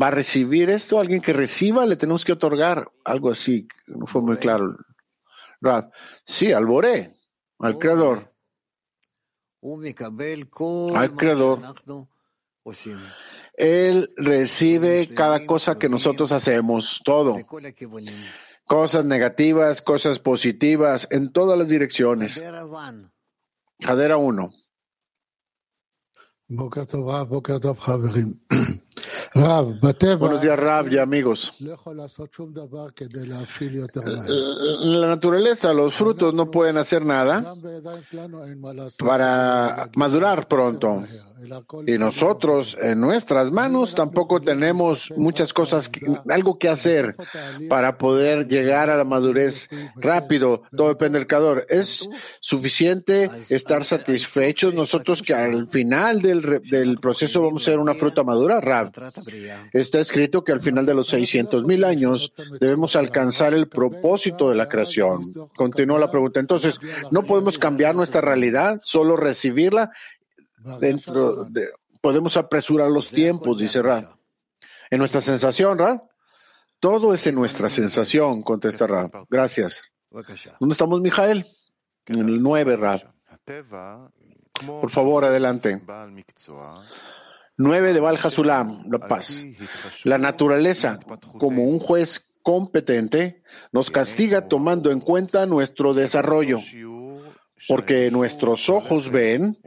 ¿Va 0.01 0.07
a 0.07 0.12
recibir 0.12 0.69
esto? 0.69 1.00
¿Alguien 1.00 1.21
que 1.21 1.33
reciba? 1.33 1.85
Le 1.85 1.95
tenemos 1.95 2.25
que 2.25 2.33
otorgar 2.33 2.89
algo 3.03 3.31
así. 3.31 3.67
No 3.88 4.07
fue 4.07 4.21
muy 4.21 4.38
claro. 4.38 4.77
Sí, 6.25 6.51
al 6.51 6.65
Boré 6.65 7.15
al 7.59 7.77
Creador. 7.77 8.35
Al 10.95 11.15
Creador. 11.15 11.62
Él 13.57 14.13
recibe 14.15 15.07
cada 15.13 15.45
cosa 15.45 15.79
que 15.79 15.89
nosotros 15.89 16.31
hacemos, 16.31 17.01
todo. 17.03 17.38
Cosas 18.65 19.05
negativas, 19.05 19.81
cosas 19.81 20.19
positivas, 20.19 21.07
en 21.12 21.31
todas 21.31 21.57
las 21.57 21.67
direcciones. 21.67 22.41
Jadera 23.79 24.17
1. 24.17 24.53
Buenos 29.36 30.42
días, 30.42 30.58
Rab 30.58 30.88
y 30.89 30.98
amigos. 30.98 31.51
La 34.80 35.08
naturaleza, 35.08 35.74
los 35.74 35.94
frutos 35.94 36.34
no 36.34 36.50
pueden 36.50 36.77
hacer 36.77 37.04
nada 37.04 37.54
para 38.98 39.89
madurar 39.96 40.48
pronto. 40.48 41.04
Y 41.88 41.98
nosotros 41.98 42.78
en 42.82 43.02
nuestras 43.02 43.52
manos 43.52 43.96
tampoco 43.96 44.42
tenemos 44.42 45.12
muchas 45.16 45.54
cosas, 45.54 45.92
algo 46.30 46.58
que 46.58 46.70
hacer 46.70 47.16
para 47.70 47.98
poder 47.98 48.48
llegar 48.48 48.90
a 48.90 48.98
la 48.98 49.04
madurez 49.04 49.70
rápido. 49.96 50.64
Todo 50.75 50.90
depende 50.90 51.20
del 51.20 51.28
creador. 51.28 51.66
Es 51.70 52.08
suficiente 52.40 53.30
estar 53.50 53.84
satisfechos 53.84 54.74
nosotros 54.74 55.22
que 55.22 55.34
al 55.34 55.68
final 55.68 56.22
del, 56.22 56.62
del 56.70 57.00
proceso 57.00 57.44
vamos 57.44 57.64
a 57.64 57.72
ser 57.72 57.80
una 57.80 57.94
fruta 57.94 58.24
madura. 58.24 58.62
Rab. 58.62 58.92
Está 59.74 60.00
escrito 60.00 60.44
que 60.44 60.52
al 60.52 60.62
final 60.62 60.86
de 60.86 60.94
los 60.94 61.08
600 61.08 61.66
mil 61.66 61.84
años 61.84 62.34
debemos 62.60 62.96
alcanzar 62.96 63.54
el 63.54 63.68
propósito 63.68 64.50
de 64.50 64.56
la 64.56 64.68
creación. 64.68 65.34
Continúa 65.56 66.00
la 66.00 66.12
pregunta. 66.12 66.40
Entonces, 66.40 66.80
no 67.12 67.24
podemos 67.24 67.58
cambiar 67.58 67.96
nuestra 67.96 68.22
realidad, 68.22 68.80
solo 68.84 69.18
recibirla 69.18 69.92
dentro 70.79 71.45
de, 71.45 71.69
podemos 72.01 72.38
apresurar 72.38 72.89
los 72.89 73.10
tiempos, 73.10 73.57
dice 73.57 73.81
Ra. 73.81 74.17
En 74.89 75.00
nuestra 75.00 75.22
sensación, 75.22 75.77
Ra. 75.79 76.03
Todo 76.79 77.13
es 77.13 77.25
en 77.27 77.36
nuestra 77.36 77.69
sensación, 77.69 78.43
contesta 78.43 78.86
Ra. 78.86 79.10
Gracias. 79.29 79.81
¿Dónde 80.60 80.74
estamos, 80.74 81.01
Mijael? 81.01 81.45
En 82.05 82.19
el 82.19 82.41
9, 82.41 82.75
Ra. 82.75 83.15
Por 84.65 84.89
favor, 84.89 85.25
adelante. 85.25 85.81
9 87.57 87.93
de 87.93 88.00
Valhasulam, 88.00 88.84
La 88.91 89.00
Paz. 89.00 89.43
La 90.03 90.17
naturaleza, 90.17 91.00
como 91.39 91.63
un 91.63 91.79
juez 91.79 92.34
competente, 92.43 93.41
nos 93.72 93.89
castiga 93.89 94.48
tomando 94.48 94.91
en 94.91 95.00
cuenta 95.00 95.48
nuestro 95.48 95.93
desarrollo 95.93 96.60
porque 97.67 98.12
nuestros 98.12 98.69
ojos 98.69 99.10
ven 99.10 99.57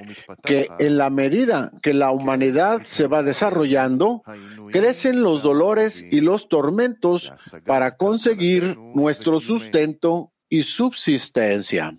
que 0.43 0.69
en 0.78 0.99
la 0.99 1.11
medida 1.11 1.71
que 1.83 1.95
la 1.95 2.11
humanidad 2.11 2.83
se 2.85 3.07
va 3.07 3.23
desarrollando, 3.23 4.23
crecen 4.71 5.23
los 5.23 5.43
dolores 5.43 6.07
y 6.11 6.21
los 6.21 6.49
tormentos 6.49 7.33
para 7.67 7.97
conseguir 7.97 8.76
nuestro 8.95 9.40
sustento 9.40 10.33
y 10.49 10.62
subsistencia. 10.62 11.97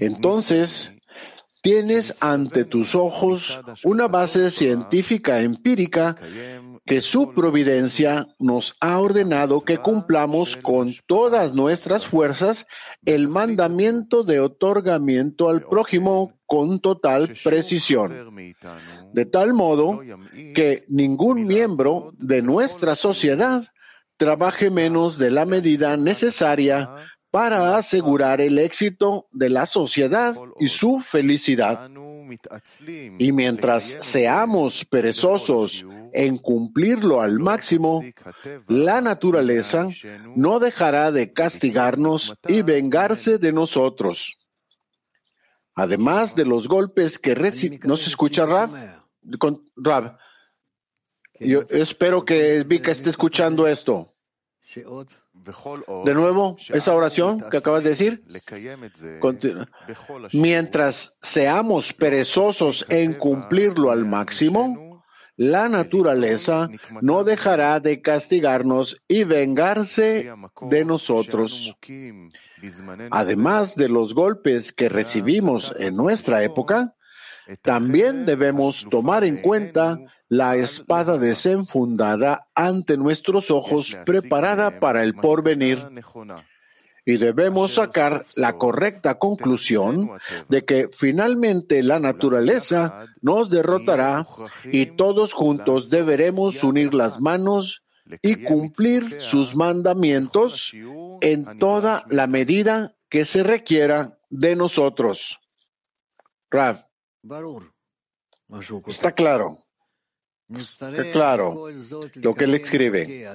Entonces, 0.00 0.92
tienes 1.62 2.22
ante 2.22 2.64
tus 2.64 2.94
ojos 2.94 3.60
una 3.84 4.08
base 4.08 4.50
científica 4.50 5.40
empírica 5.40 6.16
que 6.84 7.00
su 7.00 7.32
providencia 7.32 8.26
nos 8.38 8.74
ha 8.80 8.98
ordenado 8.98 9.60
que 9.62 9.78
cumplamos 9.78 10.56
con 10.56 10.94
todas 11.06 11.54
nuestras 11.54 12.06
fuerzas 12.06 12.66
el 13.04 13.28
mandamiento 13.28 14.24
de 14.24 14.40
otorgamiento 14.40 15.48
al 15.48 15.62
prójimo 15.62 16.34
con 16.46 16.80
total 16.80 17.34
precisión, 17.42 18.34
de 19.12 19.26
tal 19.26 19.54
modo 19.54 20.00
que 20.54 20.84
ningún 20.88 21.46
miembro 21.46 22.12
de 22.18 22.42
nuestra 22.42 22.94
sociedad 22.94 23.62
trabaje 24.16 24.70
menos 24.70 25.18
de 25.18 25.30
la 25.30 25.46
medida 25.46 25.96
necesaria 25.96 26.90
para 27.30 27.76
asegurar 27.76 28.40
el 28.40 28.58
éxito 28.58 29.26
de 29.32 29.48
la 29.48 29.66
sociedad 29.66 30.36
y 30.60 30.68
su 30.68 31.00
felicidad. 31.00 31.88
Y 33.18 33.32
mientras 33.32 33.98
seamos 34.00 34.84
perezosos 34.84 35.84
en 36.12 36.38
cumplirlo 36.38 37.20
al 37.20 37.38
máximo, 37.38 38.02
la 38.68 39.00
naturaleza 39.00 39.88
no 40.36 40.58
dejará 40.58 41.12
de 41.12 41.32
castigarnos 41.32 42.34
y 42.48 42.62
vengarse 42.62 43.38
de 43.38 43.52
nosotros. 43.52 44.38
Además 45.74 46.34
de 46.34 46.44
los 46.44 46.68
golpes 46.68 47.18
que 47.18 47.34
recibimos, 47.34 47.86
¿no 47.86 47.96
se 47.96 48.10
escucha 48.10 48.44
Rab? 48.44 48.70
Con 49.38 49.64
Rab. 49.76 50.18
Yo 51.40 51.62
espero 51.70 52.24
que 52.24 52.62
Vika 52.64 52.92
esté 52.92 53.10
escuchando 53.10 53.66
esto. 53.66 54.14
De 56.04 56.14
nuevo, 56.14 56.56
esa 56.68 56.94
oración 56.94 57.44
que 57.50 57.56
acabas 57.56 57.84
de 57.84 57.90
decir. 57.90 58.24
Mientras 60.32 61.16
seamos 61.20 61.92
perezosos 61.92 62.86
en 62.88 63.14
cumplirlo 63.14 63.90
al 63.90 64.04
máximo, 64.04 65.02
la 65.36 65.68
naturaleza 65.68 66.68
no 67.00 67.24
dejará 67.24 67.80
de 67.80 68.02
castigarnos 68.02 69.02
y 69.08 69.24
vengarse 69.24 70.32
de 70.62 70.84
nosotros. 70.84 71.76
Además 73.10 73.74
de 73.74 73.88
los 73.88 74.14
golpes 74.14 74.72
que 74.72 74.88
recibimos 74.88 75.74
en 75.78 75.96
nuestra 75.96 76.42
época, 76.42 76.94
también 77.62 78.24
debemos 78.24 78.86
tomar 78.88 79.24
en 79.24 79.38
cuenta 79.42 79.98
la 80.32 80.56
espada 80.56 81.18
desenfundada 81.18 82.48
ante 82.54 82.96
nuestros 82.96 83.50
ojos 83.50 83.98
preparada 84.06 84.80
para 84.80 85.02
el 85.02 85.14
porvenir. 85.14 85.84
Y 87.04 87.18
debemos 87.18 87.74
sacar 87.74 88.24
la 88.34 88.54
correcta 88.54 89.18
conclusión 89.18 90.12
de 90.48 90.64
que 90.64 90.88
finalmente 90.88 91.82
la 91.82 91.98
naturaleza 91.98 93.04
nos 93.20 93.50
derrotará 93.50 94.26
y 94.64 94.96
todos 94.96 95.34
juntos 95.34 95.90
deberemos 95.90 96.64
unir 96.64 96.94
las 96.94 97.20
manos 97.20 97.82
y 98.22 98.36
cumplir 98.36 99.20
sus 99.20 99.54
mandamientos 99.54 100.72
en 101.20 101.58
toda 101.58 102.06
la 102.08 102.26
medida 102.26 102.96
que 103.10 103.26
se 103.26 103.42
requiera 103.42 104.18
de 104.30 104.56
nosotros. 104.56 105.38
Rav. 106.50 106.86
Está 108.86 109.12
claro. 109.12 109.58
Claro, 111.12 111.66
lo 112.16 112.34
que 112.34 112.44
él 112.44 112.54
escribe. 112.54 113.28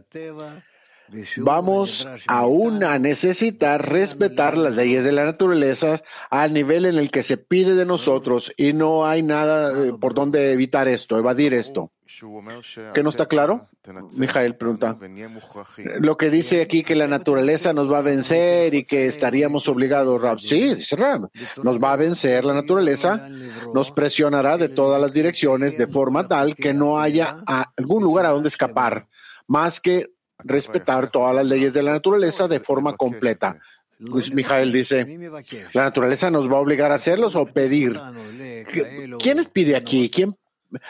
Vamos 1.38 2.08
aún 2.28 2.84
a 2.84 3.00
necesitar 3.00 3.90
respetar 3.90 4.58
las 4.58 4.76
leyes 4.76 5.04
de 5.04 5.12
la 5.12 5.26
naturaleza 5.26 6.02
al 6.30 6.54
nivel 6.54 6.86
en 6.86 6.98
el 6.98 7.12
que 7.12 7.24
se 7.24 7.38
pide 7.38 7.76
de 7.76 7.86
nosotros 7.86 8.52
y 8.58 8.74
no 8.74 9.06
hay 9.06 9.24
nada 9.24 9.72
eh, 9.72 9.94
por 10.00 10.14
donde 10.14 10.52
evitar 10.52 10.88
esto, 10.88 11.18
evadir 11.18 11.54
esto. 11.54 11.92
¿Qué 12.94 13.04
no 13.04 13.10
está 13.10 13.26
claro? 13.26 13.68
Mijael 14.18 14.56
pregunta. 14.56 14.98
Lo 16.00 16.18
que 16.18 16.30
dice 16.30 16.62
aquí 16.62 16.84
que 16.84 16.96
la 16.96 17.08
naturaleza 17.08 17.74
nos 17.74 17.92
va 17.92 18.00
a 18.00 18.02
vencer 18.02 18.74
y 18.74 18.84
que 18.84 19.08
estaríamos 19.08 19.68
obligados, 19.68 20.22
Rab. 20.22 20.40
Sí, 20.40 20.74
dice 20.74 20.96
Rab. 20.96 21.30
Nos 21.64 21.80
va 21.80 21.94
a 21.94 21.96
vencer 21.98 22.46
la 22.46 22.54
naturaleza, 22.54 23.30
nos 23.74 23.92
presionará 23.92 24.58
de 24.58 24.70
todas 24.70 25.02
las 25.02 25.14
direcciones 25.14 25.78
de 25.78 25.88
forma 25.88 26.28
tal 26.28 26.56
que 26.56 26.74
no 26.74 27.00
haya 27.00 27.38
algún 27.76 28.04
lugar 28.04 28.26
a 28.26 28.30
donde 28.30 28.50
escapar, 28.50 29.08
más 29.46 29.80
que 29.80 30.17
respetar 30.48 31.10
todas 31.10 31.36
las 31.36 31.46
leyes 31.46 31.74
de 31.74 31.84
la 31.84 31.92
naturaleza 31.92 32.48
de 32.48 32.60
forma 32.60 32.96
completa. 32.96 33.58
Pues 34.12 34.32
Mijael 34.32 34.72
dice, 34.72 35.06
¿la 35.74 35.84
naturaleza 35.84 36.30
nos 36.30 36.52
va 36.52 36.58
a 36.58 36.62
obligar 36.62 36.92
a 36.92 36.96
hacerlos 36.96 37.36
o 37.36 37.46
pedir? 37.48 38.00
¿Quién 39.20 39.46
pide 39.52 39.76
aquí? 39.76 40.10
¿Quién? 40.10 40.36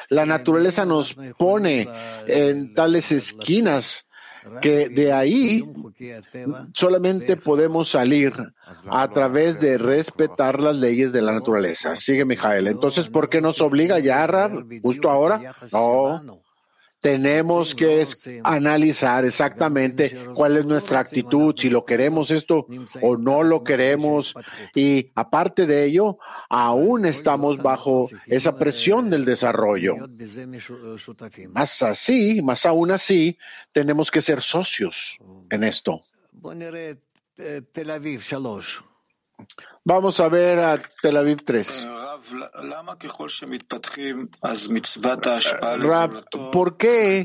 La 0.09 0.25
naturaleza 0.25 0.85
nos 0.85 1.15
pone 1.37 1.87
en 2.27 2.73
tales 2.73 3.11
esquinas 3.11 4.07
que 4.61 4.89
de 4.89 5.11
ahí 5.13 5.63
solamente 6.73 7.37
podemos 7.37 7.89
salir 7.89 8.33
a 8.89 9.07
través 9.09 9.59
de 9.59 9.77
respetar 9.77 10.61
las 10.61 10.75
leyes 10.75 11.11
de 11.11 11.21
la 11.21 11.33
naturaleza. 11.33 11.95
Sigue 11.95 12.25
Mijael. 12.25 12.67
Entonces, 12.67 13.07
¿por 13.07 13.29
qué 13.29 13.41
nos 13.41 13.61
obliga 13.61 13.99
ya, 13.99 14.49
justo 14.81 15.09
ahora? 15.09 15.53
No. 15.71 16.41
Tenemos 16.99 17.75
que 17.75 18.05
analizar 18.43 19.23
exactamente 19.23 20.15
cuál 20.33 20.57
es 20.57 20.65
nuestra 20.65 20.99
actitud, 20.99 21.55
si 21.55 21.69
lo 21.69 21.85
queremos 21.85 22.31
esto 22.31 22.67
o 23.01 23.17
no 23.17 23.43
lo 23.43 23.63
queremos. 23.63 24.33
Y 24.73 25.11
aparte 25.15 25.65
de 25.65 25.85
ello, 25.85 26.17
aún 26.49 27.05
estamos 27.05 27.61
bajo 27.61 28.09
esa 28.25 28.57
presión 28.57 29.09
del 29.09 29.25
desarrollo. 29.25 29.95
Más 31.49 31.83
así, 31.83 32.41
más 32.41 32.65
aún 32.65 32.91
así, 32.91 33.37
tenemos 33.71 34.09
que 34.09 34.21
ser 34.21 34.41
socios 34.41 35.17
en 35.49 35.63
esto. 35.63 36.01
Vamos 39.83 40.19
a 40.19 40.29
ver 40.29 40.59
a 40.59 40.77
Tel 41.01 41.17
Aviv 41.17 41.43
3. 41.43 41.87
Rab, 45.79 46.25
¿por 46.51 46.77
qué 46.77 47.23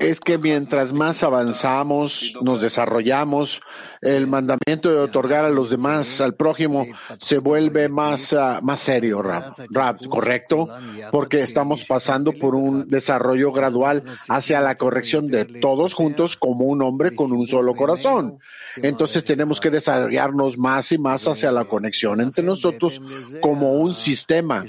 es 0.00 0.18
que 0.18 0.38
mientras 0.38 0.92
más 0.92 1.22
avanzamos, 1.22 2.34
nos 2.42 2.60
desarrollamos, 2.60 3.60
el 4.00 4.26
mandamiento 4.26 4.90
de 4.90 4.98
otorgar 4.98 5.44
a 5.44 5.50
los 5.50 5.70
demás, 5.70 6.20
al 6.20 6.34
prójimo, 6.34 6.86
se 7.18 7.38
vuelve 7.38 7.88
más, 7.88 8.32
ah, 8.32 8.58
más 8.62 8.80
serio, 8.80 9.22
Rab, 9.22 10.08
¿correcto? 10.08 10.68
Porque 11.12 11.42
estamos 11.42 11.84
pasando 11.84 12.32
por 12.32 12.56
un 12.56 12.88
desarrollo 12.88 13.52
gradual 13.52 14.02
hacia 14.28 14.60
la 14.60 14.74
corrección 14.74 15.28
de 15.28 15.44
todos 15.44 15.94
juntos 15.94 16.36
como 16.36 16.64
un 16.64 16.82
hombre 16.82 17.14
con 17.14 17.32
un 17.32 17.46
solo 17.46 17.74
corazón. 17.74 18.38
Entonces 18.76 19.24
tenemos 19.24 19.60
que 19.60 19.70
desarrollarnos 19.70 20.58
más 20.58 20.90
y 20.90 20.98
más 20.98 21.28
hacia 21.28 21.52
la 21.52 21.66
conexión 21.66 22.20
entre 22.20 22.44
nosotros 22.44 23.00
como 23.40 23.74
un 23.74 23.94
sistema. 23.94 24.64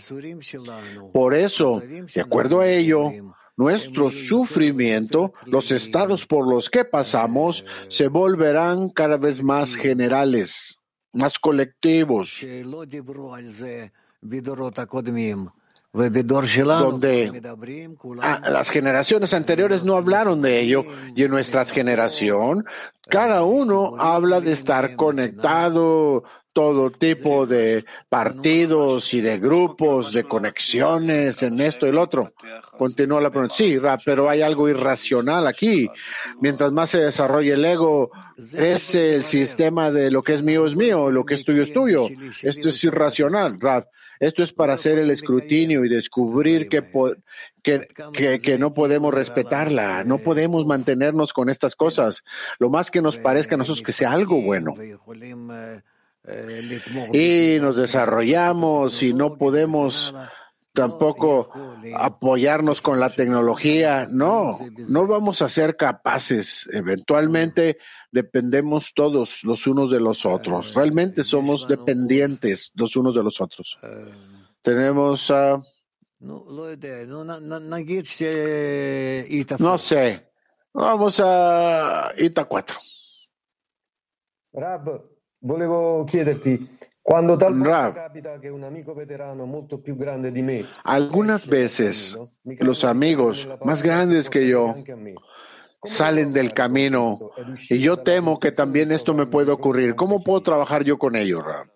Por 1.11 1.33
eso, 1.33 1.81
de 1.81 2.21
acuerdo 2.21 2.59
a 2.59 2.67
ello, 2.67 3.11
nuestro 3.57 4.09
sufrimiento, 4.09 5.33
los 5.45 5.71
estados 5.71 6.25
por 6.25 6.47
los 6.47 6.69
que 6.69 6.85
pasamos, 6.85 7.65
se 7.87 8.07
volverán 8.07 8.89
cada 8.89 9.17
vez 9.17 9.41
más 9.41 9.75
generales, 9.75 10.79
más 11.13 11.39
colectivos 11.39 12.41
donde 15.95 17.41
las 18.49 18.69
generaciones 18.69 19.33
anteriores 19.33 19.83
no 19.83 19.95
hablaron 19.95 20.41
de 20.41 20.59
ello 20.59 20.83
y 21.15 21.23
en 21.23 21.31
nuestra 21.31 21.65
generación 21.65 22.65
cada 23.07 23.43
uno 23.43 23.93
habla 23.99 24.41
de 24.41 24.51
estar 24.51 24.95
conectado, 24.95 26.23
todo 26.55 26.89
tipo 26.89 27.45
de 27.45 27.83
partidos 28.07 29.13
y 29.13 29.19
de 29.19 29.37
grupos, 29.39 30.13
de 30.13 30.23
conexiones 30.23 31.43
en 31.43 31.59
esto 31.59 31.85
y 31.85 31.89
el 31.89 31.97
otro. 31.97 32.33
Continúa 32.77 33.19
la 33.19 33.29
pregunta. 33.29 33.53
Sí, 33.53 33.77
pero 34.05 34.29
hay 34.29 34.41
algo 34.41 34.69
irracional 34.69 35.47
aquí. 35.47 35.89
Mientras 36.39 36.71
más 36.71 36.91
se 36.91 36.99
desarrolla 36.99 37.55
el 37.55 37.65
ego, 37.65 38.09
es 38.53 38.95
el 38.95 39.25
sistema 39.25 39.91
de 39.91 40.09
lo 40.09 40.23
que 40.23 40.33
es 40.33 40.43
mío 40.43 40.65
es 40.65 40.75
mío, 40.75 41.11
lo 41.11 41.25
que 41.25 41.33
es 41.33 41.43
tuyo 41.43 41.63
es 41.63 41.73
tuyo. 41.73 42.07
Esto 42.41 42.69
es 42.69 42.83
irracional, 42.85 43.59
Raf. 43.59 43.85
Esto 44.19 44.43
es 44.43 44.53
para 44.53 44.73
hacer 44.73 44.99
el 44.99 45.09
escrutinio 45.09 45.83
y 45.85 45.89
descubrir 45.89 46.69
que, 46.69 46.83
que, 47.63 48.39
que, 48.41 48.57
no 48.57 48.73
podemos 48.73 49.13
respetarla, 49.13 50.03
no 50.03 50.17
podemos 50.19 50.65
mantenernos 50.65 51.33
con 51.33 51.49
estas 51.49 51.75
cosas. 51.75 52.23
Lo 52.59 52.69
más 52.69 52.91
que 52.91 53.01
nos 53.01 53.17
parezca 53.17 53.55
a 53.55 53.57
nosotros 53.57 53.83
que 53.83 53.91
sea 53.91 54.11
algo 54.11 54.41
bueno. 54.41 54.75
y 57.13 57.57
nos 57.59 57.77
desarrollamos 57.77 59.03
y 59.03 59.13
no 59.13 59.37
podemos 59.37 60.13
tampoco 60.75 61.49
apoyarnos 61.97 62.81
con 62.81 62.99
la 62.99 63.09
tecnología. 63.09 64.07
No, 64.11 64.59
no 64.89 65.07
vamos 65.07 65.41
a 65.41 65.49
ser 65.49 65.75
capaces. 65.75 66.69
Eventualmente 66.71 67.79
dependemos 68.11 68.93
todos 68.93 69.43
los 69.43 69.65
unos 69.65 69.89
de 69.89 69.99
los 69.99 70.25
otros. 70.25 70.75
Realmente 70.75 71.23
somos 71.23 71.67
dependientes 71.67 72.71
los 72.75 72.95
unos 72.95 73.15
de 73.15 73.23
los 73.23 73.41
otros. 73.41 73.79
Tenemos 74.61 75.31
a... 75.31 75.59
no 79.59 79.77
sé. 79.77 80.31
Vamos 80.73 81.21
a 81.23 82.11
ITA 82.17 82.45
4. 82.45 82.77
Volevo 85.41 86.05
chiederti, 86.09 86.67
di 90.31 90.41
me, 90.41 90.65
algunas 90.83 91.45
veces 91.45 92.17
los 92.43 92.83
amigos 92.83 93.47
más 93.63 93.83
grandes 93.83 94.27
que 94.27 94.47
yo 94.47 94.73
salen 95.83 96.33
del 96.33 96.53
camino 96.53 97.31
y 97.69 97.77
yo 97.79 97.97
temo 97.97 98.39
que 98.39 98.51
también 98.51 98.91
esto 98.91 99.13
me 99.13 99.27
puede 99.27 99.51
ocurrir. 99.51 99.95
¿Cómo 99.95 100.23
puedo 100.23 100.41
trabajar 100.41 100.83
yo 100.83 100.97
con 100.97 101.15
ellos, 101.15 101.43
Rab? 101.43 101.67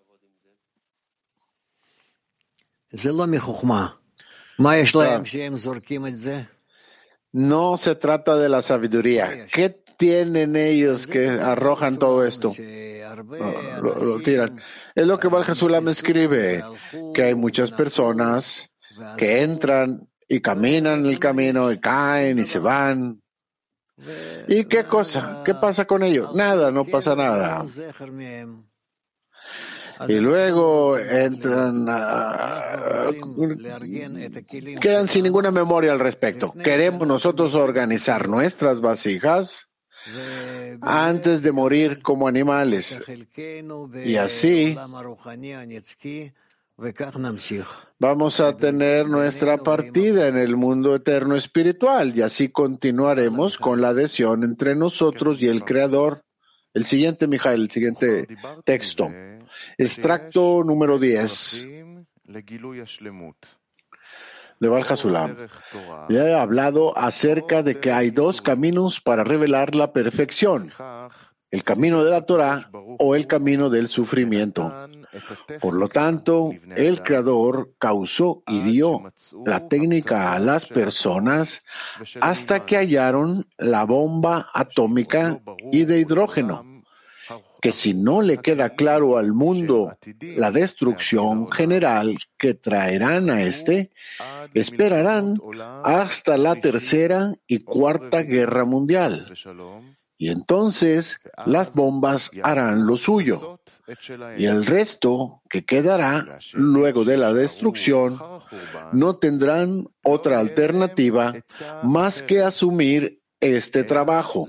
No 7.30 7.76
se 7.76 7.94
trata 7.94 8.36
de 8.36 8.48
la 8.48 8.62
sabiduría. 8.62 9.46
¿Qué 9.46 9.70
tienen 9.96 10.56
ellos 10.56 11.06
que 11.06 11.28
arrojan 11.28 11.98
todo 11.98 12.24
esto? 12.24 12.52
Lo, 13.82 14.20
tiran. 14.20 14.60
Es 15.00 15.06
lo 15.06 15.18
que 15.18 15.30
me 15.30 15.90
escribe, 15.92 16.62
que 17.14 17.22
hay 17.22 17.34
muchas 17.34 17.70
personas 17.70 18.70
que 19.16 19.40
entran 19.40 20.06
y 20.28 20.40
caminan 20.40 21.06
el 21.06 21.18
camino 21.18 21.72
y 21.72 21.80
caen 21.80 22.38
y 22.38 22.44
se 22.44 22.58
van. 22.58 23.22
¿Y 24.46 24.66
qué 24.66 24.84
cosa? 24.84 25.40
¿Qué 25.42 25.54
pasa 25.54 25.86
con 25.86 26.02
ellos? 26.02 26.34
Nada, 26.34 26.70
no 26.70 26.84
pasa 26.84 27.16
nada. 27.16 27.64
Y 30.06 30.16
luego 30.16 30.98
entran, 30.98 31.86
quedan 34.82 35.08
sin 35.08 35.24
ninguna 35.24 35.50
memoria 35.50 35.92
al 35.92 35.98
respecto. 36.00 36.52
Queremos 36.52 37.08
nosotros 37.08 37.54
organizar 37.54 38.28
nuestras 38.28 38.82
vasijas 38.82 39.69
antes 40.80 41.42
de 41.42 41.52
morir 41.52 42.02
como 42.02 42.28
animales. 42.28 43.00
Y 44.04 44.16
así 44.16 44.76
vamos 47.98 48.40
a 48.40 48.56
tener 48.56 49.06
nuestra 49.06 49.58
partida 49.58 50.28
en 50.28 50.36
el 50.36 50.56
mundo 50.56 50.94
eterno 50.94 51.36
espiritual 51.36 52.16
y 52.16 52.22
así 52.22 52.48
continuaremos 52.48 53.58
con 53.58 53.80
la 53.80 53.88
adhesión 53.88 54.44
entre 54.44 54.74
nosotros 54.74 55.42
y 55.42 55.48
el 55.48 55.64
Creador. 55.64 56.24
El 56.72 56.84
siguiente, 56.86 57.26
Mijael, 57.26 57.62
el 57.62 57.70
siguiente 57.70 58.26
texto. 58.64 59.10
Extracto 59.76 60.62
número 60.64 60.98
10 60.98 61.66
de 64.60 64.68
Valhasulam. 64.68 65.34
Ya 66.08 66.28
he 66.28 66.34
hablado 66.34 66.96
acerca 66.96 67.62
de 67.62 67.80
que 67.80 67.90
hay 67.90 68.10
dos 68.10 68.42
caminos 68.42 69.00
para 69.00 69.24
revelar 69.24 69.74
la 69.74 69.92
perfección, 69.92 70.70
el 71.50 71.64
camino 71.64 72.04
de 72.04 72.10
la 72.10 72.26
Torah 72.26 72.70
o 72.98 73.16
el 73.16 73.26
camino 73.26 73.70
del 73.70 73.88
sufrimiento. 73.88 74.72
Por 75.60 75.74
lo 75.74 75.88
tanto, 75.88 76.52
el 76.76 77.02
Creador 77.02 77.72
causó 77.78 78.44
y 78.46 78.60
dio 78.60 79.12
la 79.44 79.66
técnica 79.66 80.34
a 80.34 80.38
las 80.38 80.66
personas 80.66 81.64
hasta 82.20 82.64
que 82.64 82.76
hallaron 82.76 83.48
la 83.58 83.84
bomba 83.84 84.48
atómica 84.54 85.40
y 85.72 85.84
de 85.84 85.98
hidrógeno 85.98 86.69
que 87.60 87.72
si 87.72 87.94
no 87.94 88.22
le 88.22 88.38
queda 88.38 88.70
claro 88.70 89.18
al 89.18 89.32
mundo 89.32 89.92
la 90.36 90.50
destrucción 90.50 91.50
general 91.50 92.16
que 92.38 92.54
traerán 92.54 93.30
a 93.30 93.42
este, 93.42 93.90
esperarán 94.54 95.38
hasta 95.84 96.36
la 96.36 96.56
tercera 96.56 97.34
y 97.46 97.58
cuarta 97.58 98.22
guerra 98.22 98.64
mundial. 98.64 99.32
Y 100.16 100.28
entonces 100.28 101.20
las 101.46 101.72
bombas 101.72 102.30
harán 102.42 102.86
lo 102.86 102.96
suyo. 102.98 103.58
Y 104.36 104.44
el 104.44 104.66
resto 104.66 105.40
que 105.48 105.64
quedará 105.64 106.38
luego 106.52 107.04
de 107.04 107.16
la 107.16 107.32
destrucción 107.32 108.18
no 108.92 109.16
tendrán 109.16 109.86
otra 110.02 110.38
alternativa 110.38 111.34
más 111.82 112.22
que 112.22 112.42
asumir 112.42 113.20
este 113.40 113.84
trabajo, 113.84 114.46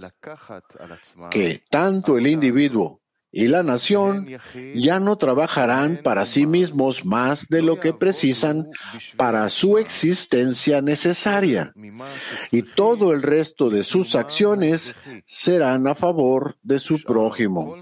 que 1.30 1.63
tanto 1.69 2.17
el 2.17 2.28
individuo 2.28 3.01
y 3.32 3.48
la 3.48 3.63
nación 3.63 4.28
ya 4.76 5.00
no 5.00 5.17
trabajarán 5.17 6.02
para 6.04 6.26
sí 6.26 6.46
mismos 6.46 7.06
más 7.06 7.48
de 7.48 7.62
lo 7.62 7.80
que 7.80 7.94
precisan 7.94 8.67
para 9.15 9.48
su 9.50 9.78
existencia 9.78 10.82
necesaria, 10.82 11.74
y 12.52 12.62
todo 12.63 13.13
el 13.13 13.22
resto 13.22 13.70
de 13.70 13.84
sus 13.84 14.15
acciones 14.15 14.96
serán 15.26 15.88
a 15.88 15.96
favor 15.96 16.58
de 16.62 16.80
su 16.80 17.02
prójimo. 17.02 17.76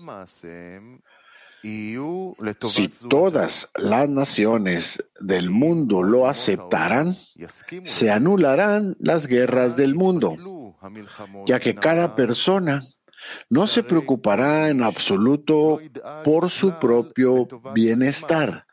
Si 1.61 2.87
todas 3.09 3.69
las 3.75 4.07
naciones 4.07 5.03
del 5.19 5.49
mundo 5.49 6.03
lo 6.03 6.27
aceptaran, 6.27 7.17
se 7.83 8.11
anularán 8.11 8.95
las 8.99 9.27
guerras 9.27 9.75
del 9.75 9.93
mundo, 9.95 10.37
ya 11.45 11.59
que 11.59 11.75
cada 11.75 12.15
persona 12.15 12.81
no 13.49 13.67
se 13.67 13.83
preocupará 13.83 14.69
en 14.69 14.83
absoluto 14.83 15.79
por 16.23 16.49
su 16.49 16.79
propio 16.79 17.47
bienestar, 17.73 18.65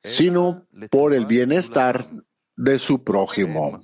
sino 0.00 0.66
por 0.90 1.14
el 1.14 1.26
bienestar 1.26 2.06
de 2.56 2.78
su 2.78 3.02
prójimo. 3.04 3.82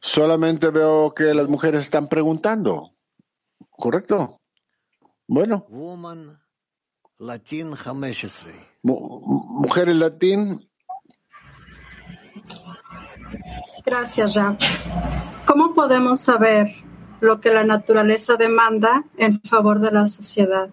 Solamente 0.00 0.70
veo 0.70 1.12
que 1.14 1.34
las 1.34 1.48
mujeres 1.48 1.82
están 1.82 2.08
preguntando. 2.08 2.90
¿Correcto? 3.70 4.40
Bueno. 5.28 5.66
mujeres 9.58 9.94
latín. 9.94 10.68
Gracias, 13.84 14.34
Rab. 14.34 14.56
¿Cómo 15.46 15.74
podemos 15.74 16.20
saber 16.20 16.74
lo 17.20 17.40
que 17.40 17.52
la 17.52 17.64
naturaleza 17.64 18.36
demanda 18.36 19.04
en 19.18 19.40
favor 19.42 19.80
de 19.80 19.90
la 19.90 20.06
sociedad? 20.06 20.70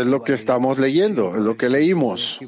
Es 0.00 0.06
lo 0.06 0.22
que 0.22 0.32
estamos 0.32 0.78
leyendo, 0.78 1.34
es 1.36 1.42
lo 1.42 1.56
que 1.56 1.68
leímos. 1.68 2.38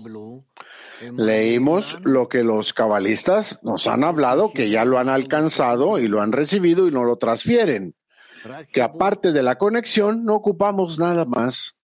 Leímos 1.17 1.99
lo 2.03 2.29
que 2.29 2.43
los 2.43 2.73
cabalistas 2.73 3.61
nos 3.63 3.87
han 3.87 4.05
hablado, 4.05 4.53
que 4.53 4.71
ya 4.71 4.85
lo 4.85 4.99
han 4.99 5.09
alcanzado 5.09 5.99
y 5.99 6.09
lo 6.09 6.23
han 6.23 6.33
recibido 6.33 6.89
y 6.89 6.91
no 6.91 7.05
lo 7.05 7.17
transfieren. 7.17 7.95
Que 8.73 8.83
aparte 8.83 9.33
de 9.33 9.43
la 9.43 9.57
conexión 9.57 10.25
no 10.25 10.35
ocupamos 10.35 10.99
nada 10.99 11.25
más, 11.25 11.81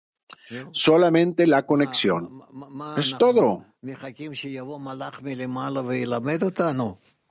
solamente 0.72 1.46
la 1.46 1.66
conexión. 1.66 2.42
Es 2.96 3.16
todo. 3.18 3.64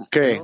¿Qué? 0.09 0.41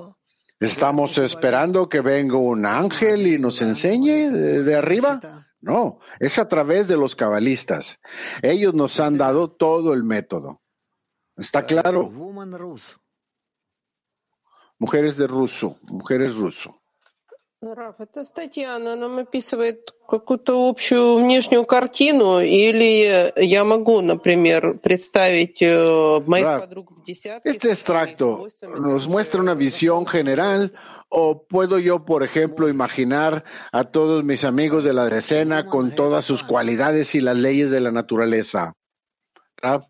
¿Estamos 0.60 1.18
esperando 1.18 1.90
que 1.90 2.02
venga 2.02 2.38
un 2.38 2.66
ángel 2.66 3.28
y 3.28 3.40
nos 3.40 3.62
enseñe 3.62 4.30
de, 4.30 4.76
arriba? 4.76 5.20
No, 5.66 5.98
es 6.20 6.38
a 6.38 6.48
través 6.48 6.88
de 6.88 6.96
los 6.96 7.16
cabalistas. 7.16 8.00
Ellos 8.44 8.76
nos 8.76 9.00
han 9.00 9.18
dado 9.18 9.50
todo 9.50 9.94
el 9.94 10.04
método. 10.04 10.62
¿Está 11.38 11.66
claro? 11.66 12.12
Mujeres 14.78 15.18
de 15.18 15.26
ruso, 15.26 15.80
mujeres 15.82 16.36
ruso. 16.36 16.84
Раф, 17.65 18.01
эта 18.01 18.25
статья, 18.25 18.77
она 18.77 18.97
нам 18.97 19.19
описывает 19.19 19.95
какую-то 20.09 20.67
общую 20.67 21.17
внешнюю 21.23 21.67
картину, 21.67 22.41
или 22.41 23.35
я 23.37 23.65
могу, 23.65 24.01
например, 24.01 24.79
представить 24.79 25.61
моих 25.61 26.47
Raf, 26.47 26.61
подруг 26.61 26.91
в 26.91 27.05
десятке. 27.05 27.51
Este 27.51 27.71
extracto 27.71 28.49
nos 28.63 29.07
muestra 29.07 29.43
una 29.43 29.53
visión 29.53 30.07
general 30.07 30.73
o 31.11 31.43
puedo 31.43 31.79
yo, 31.79 32.07
por 32.07 32.23
ejemplo, 32.23 32.67
imaginar 32.67 33.45
a 33.73 33.85
todos 33.85 34.25
mis 34.25 34.45
amigos 34.45 34.83
de 34.83 34.95
la 34.95 35.05
decena 35.11 35.67
con 35.67 35.95
todas 35.95 36.25
sus 36.25 36.43
cualidades 36.43 37.15
y 37.15 37.21
las 37.21 37.37
leyes 37.37 37.71
de 37.71 37.81
la 37.81 37.91
naturaleza. 37.91 38.73
Raf, 39.59 39.85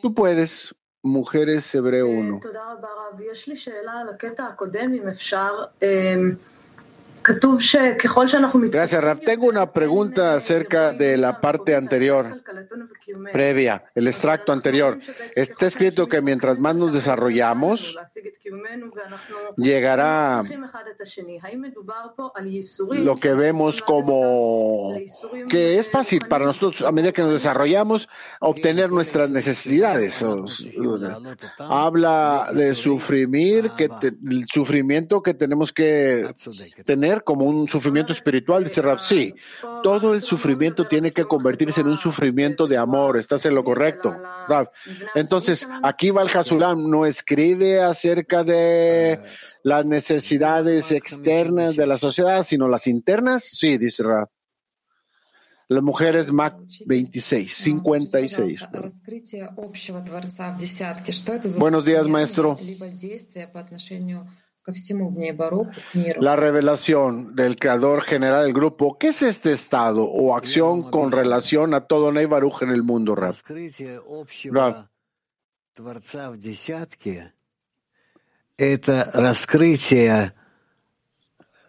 tú 0.00 0.14
puedes, 0.14 0.74
Mujeres 1.02 1.74
Hebreo 1.74 2.08
1. 2.08 2.40
Gracias, 8.71 9.03
Raf. 9.03 9.19
Tengo 9.25 9.47
una 9.47 9.71
pregunta 9.73 10.35
acerca 10.35 10.91
de 10.91 11.17
la 11.17 11.41
parte 11.41 11.75
anterior, 11.75 12.41
previa, 13.31 13.83
el 13.95 14.07
extracto 14.07 14.51
anterior. 14.51 14.99
Está 15.35 15.65
escrito 15.67 16.07
que 16.07 16.21
mientras 16.21 16.59
más 16.59 16.75
nos 16.75 16.93
desarrollamos, 16.93 17.97
llegará 19.57 20.43
lo 23.03 23.15
que 23.19 23.33
vemos 23.33 23.81
como 23.81 24.93
que 25.49 25.79
es 25.79 25.89
fácil 25.89 26.25
para 26.27 26.45
nosotros, 26.45 26.81
a 26.83 26.91
medida 26.91 27.11
que 27.11 27.21
nos 27.21 27.33
desarrollamos, 27.33 28.07
obtener 28.39 28.91
nuestras 28.91 29.29
necesidades. 29.29 30.23
Habla 31.57 32.49
de 32.53 32.73
sufrir, 32.73 33.71
que 33.77 33.89
te- 33.89 34.07
el 34.07 34.45
sufrimiento 34.47 35.21
que 35.21 35.33
tenemos 35.33 35.71
que 35.73 36.33
tener 36.85 37.14
como 37.23 37.45
un 37.45 37.67
sufrimiento 37.67 38.13
espiritual, 38.13 38.63
dice 38.63 38.81
Rapsi. 38.81 39.33
Todo 39.83 40.13
el 40.13 40.21
sufrimiento 40.21 40.87
tiene 40.87 41.11
que 41.11 41.25
convertirse 41.25 41.81
en 41.81 41.87
un 41.87 41.97
sufrimiento 41.97 42.67
de 42.67 42.77
amor. 42.77 43.17
Estás 43.17 43.45
en 43.45 43.55
lo 43.55 43.63
correcto, 43.63 44.15
Rab. 44.47 44.71
Entonces, 45.13 45.67
aquí 45.83 46.11
Val 46.11 46.29
Hasulam 46.33 46.89
no 46.89 47.05
escribe 47.05 47.81
acerca 47.81 48.43
de 48.43 49.19
las 49.63 49.85
necesidades 49.85 50.91
externas 50.91 51.75
de 51.75 51.87
la 51.87 51.97
sociedad, 51.97 52.43
sino 52.43 52.67
las 52.67 52.87
internas. 52.87 53.43
Sí, 53.43 53.77
dice 53.77 54.03
Rab. 54.03 54.29
Las 55.67 55.81
mujeres 55.81 56.31
Mac 56.31 56.55
26, 56.85 57.51
56. 57.51 58.59
Buenos 61.57 61.85
días, 61.85 62.07
maestro. 62.07 62.57
La 66.19 66.35
revelación 66.35 67.35
del 67.35 67.55
creador 67.57 68.01
general 68.01 68.45
del 68.45 68.53
grupo, 68.53 68.97
¿qué 68.97 69.09
es 69.09 69.21
este 69.21 69.53
estado 69.53 70.03
o 70.05 70.35
acción 70.35 70.89
con 70.89 71.11
relación 71.11 71.73
a 71.73 71.81
todo 71.81 72.11
Ney 72.11 72.27
en 72.61 72.69
el 72.71 72.81
mundo, 72.83 73.15
Rab? 73.15 73.35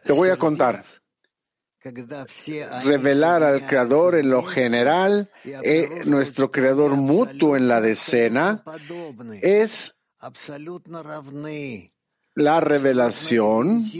Te 0.04 0.12
voy 0.12 0.30
a 0.30 0.36
contar. 0.36 0.82
Revelar 2.84 3.42
al 3.42 3.66
Creador 3.66 4.16
en 4.16 4.30
lo 4.30 4.42
general, 4.42 5.30
eh, 5.44 6.02
nuestro 6.04 6.50
Creador 6.50 6.92
mutuo 6.92 7.56
en 7.56 7.68
la 7.68 7.80
decena, 7.80 8.64
es 9.42 9.96
la 12.36 12.60
revelación 12.60 13.90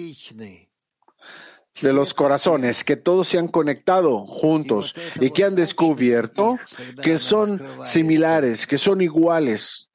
de 1.83 1.93
los 1.93 2.15
corazones, 2.15 2.85
que 2.85 2.97
todos 2.97 3.29
se 3.29 3.39
han 3.39 3.49
conectado 3.49 4.19
juntos 4.19 4.95
y 5.21 5.31
que 5.31 5.45
han 5.45 5.55
descubierto 5.55 6.59
que 7.03 7.19
son 7.19 7.67
similares, 7.85 8.67
que 8.67 8.79
son 8.79 9.01
iguales, 9.01 9.91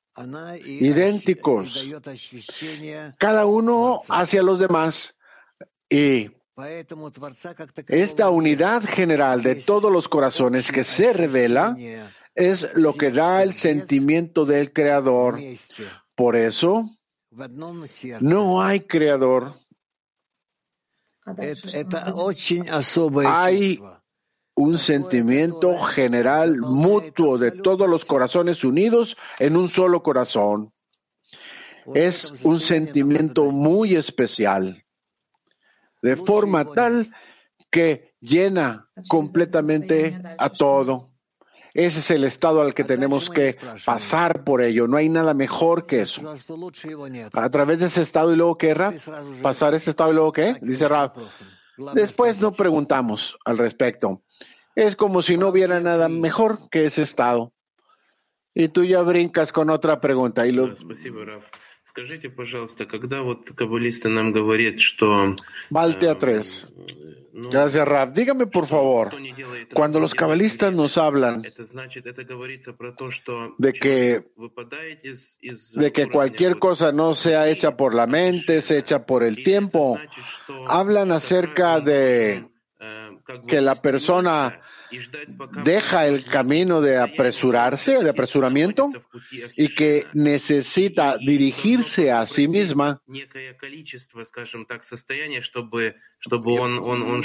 idénticos, 0.66 1.88
cada 3.18 3.46
uno 3.46 4.02
hacia 4.10 4.44
los 4.44 4.60
demás. 4.60 5.18
Y 5.90 6.32
esta 7.88 8.30
unidad 8.30 8.84
general 8.84 9.44
de 9.44 9.56
todos 9.56 9.92
los 9.92 10.08
corazones 10.10 10.72
que 10.72 10.84
se 10.84 11.14
revela 11.14 11.78
es 12.34 12.70
lo 12.74 12.94
que 12.94 13.12
da 13.12 13.44
el 13.44 13.54
sentimiento 13.54 14.46
del 14.46 14.74
Creador. 14.74 15.40
Por 16.16 16.36
eso, 16.36 16.90
no 18.20 18.62
hay 18.62 18.82
creador. 18.82 19.54
Hay 23.26 23.80
un 24.56 24.78
sentimiento 24.78 25.80
general 25.80 26.58
mutuo 26.58 27.38
de 27.38 27.52
todos 27.52 27.90
los 27.90 28.04
corazones 28.04 28.64
unidos 28.64 29.16
en 29.40 29.56
un 29.56 29.70
solo 29.70 30.04
corazón. 30.04 30.74
Es 31.96 32.34
un 32.44 32.60
sentimiento 32.60 33.46
muy 33.46 33.96
especial, 33.96 34.86
de 36.02 36.16
forma 36.16 36.66
tal 36.66 37.12
que 37.72 38.14
llena 38.20 38.90
completamente 39.08 40.22
a 40.38 40.50
todo. 40.50 41.11
Ese 41.74 42.00
es 42.00 42.12
el 42.12 42.24
estado 42.24 42.62
al 42.62 42.74
que 42.74 42.84
tenemos 42.84 43.30
que 43.30 43.58
pasar 43.86 44.44
por 44.44 44.62
ello. 44.62 44.88
No 44.88 44.98
hay 44.98 45.10
nada 45.10 45.34
mejor 45.34 45.86
que 45.86 46.02
eso. 46.02 46.22
A 47.34 47.50
través 47.50 47.80
de 47.80 47.86
ese 47.86 48.02
estado 48.02 48.34
y 48.34 48.36
luego 48.36 48.58
qué, 48.58 48.74
Rab? 48.74 48.94
Pasar 49.42 49.74
ese 49.74 49.92
estado 49.92 50.12
y 50.12 50.16
luego 50.16 50.32
qué? 50.32 50.58
Dice 50.62 50.88
Rab. 50.88 51.14
Después 51.94 52.40
no 52.40 52.52
preguntamos 52.52 53.38
al 53.46 53.58
respecto. 53.58 54.22
Es 54.76 54.96
como 54.96 55.22
si 55.22 55.38
no 55.38 55.50
hubiera 55.50 55.80
nada 55.80 56.08
mejor 56.10 56.70
que 56.70 56.86
ese 56.86 57.02
estado. 57.02 57.54
Y 58.55 58.69
tú 58.69 58.85
ya 58.85 59.03
brincas 59.03 59.53
con 59.53 59.71
otra 59.71 60.01
pregunta. 60.01 60.47
Y 60.47 60.53
lo, 60.53 60.69
Да, 60.69 60.77
Спасибо, 60.77 61.25
Раф. 61.25 61.45
Скажите, 61.85 62.29
пожалуйста, 62.29 62.85
когда 62.85 63.23
вот 63.23 63.49
каббалисты 63.55 64.09
нам 64.09 64.33
говорят, 64.33 64.81
что... 64.81 65.37
Valtea 65.71 66.13
э, 66.13 66.15
3. 66.17 66.67
ну, 67.33 67.51
Gracias, 67.51 67.87
Rab. 67.87 68.13
Dígame, 68.13 68.47
por 68.47 68.67
что 68.67 68.75
favor, 68.75 69.07
кто 69.09 69.19
не 69.21 69.33
делает 69.33 69.73
cuando 69.73 69.99
это, 69.99 70.03
los 70.03 70.13
не 70.13 70.19
делает 70.19 70.41
cabalistas 70.41 70.73
nos 70.73 70.97
это, 70.97 71.07
hablan 71.07 71.43
это 71.45 71.65
значит, 71.65 72.07
это 72.07 72.25
говорится 72.25 72.73
про 72.73 72.93
то, 72.93 73.13
что 73.13 73.55
de 73.59 73.73
que, 73.73 73.79
человек 73.81 74.33
выпадает 74.37 75.05
из, 75.05 75.37
из 75.41 75.71
de 75.71 75.93
que 75.93 76.03
уровня 76.03 76.13
cualquier 76.13 76.55
вот 76.55 76.61
cosa 76.61 76.91
no 76.91 77.15
sea 77.15 77.49
hecha 77.49 77.77
por 77.77 77.95
la 77.95 78.09
mente, 78.09 78.61
sea 78.63 78.79
hecha 78.79 79.07
por 79.07 79.23
el 79.23 79.37
И 79.37 79.43
это 79.43 79.45
tiempo, 79.45 79.97
значит, 79.97 80.25
что 80.25 80.67
hablan 80.67 81.09
как 81.11 81.17
acerca 81.19 81.75
раз 81.75 81.79
он 81.79 81.85
de 81.85 82.35
должен, 82.35 82.51
э, 82.81 83.19
как 83.25 83.43
бы 83.43 83.49
que 83.49 83.61
la 83.61 83.75
стремиться 83.75 83.83
persona 83.83 84.47
y 84.47 84.51
ждать, 84.51 84.61
пока 84.61 84.70
deja 85.64 86.08
el 86.08 86.26
camino 86.26 86.82
de 86.82 86.98
apresurarse, 86.98 88.04
de 88.04 88.10
apresuramiento, 88.10 88.92
y 89.56 89.74
que 89.74 90.06
necesita 90.14 91.18
dirigirse 91.18 92.12
a 92.12 92.26
sí 92.26 92.48
misma 92.48 93.02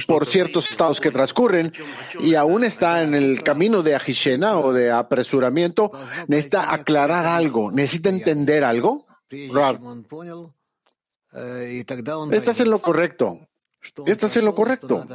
por 0.06 0.26
ciertos 0.26 0.70
estados 0.70 1.00
que 1.00 1.10
transcurren, 1.10 1.72
y 2.20 2.34
aún 2.34 2.64
está 2.64 3.02
en 3.02 3.14
el 3.14 3.42
camino 3.42 3.82
de 3.82 3.94
ajishena 3.94 4.58
o 4.58 4.72
de 4.72 4.90
apresuramiento, 4.90 5.92
necesita 6.28 6.72
aclarar 6.72 7.26
algo, 7.26 7.70
necesita 7.70 8.08
entender 8.08 8.64
algo. 8.64 9.06
Rab, 9.52 9.80
estás 12.32 12.60
en 12.60 12.70
lo 12.70 12.80
correcto. 12.80 13.48
Estás 14.06 14.36
en 14.36 14.44
lo 14.44 14.54
correcto. 14.54 15.06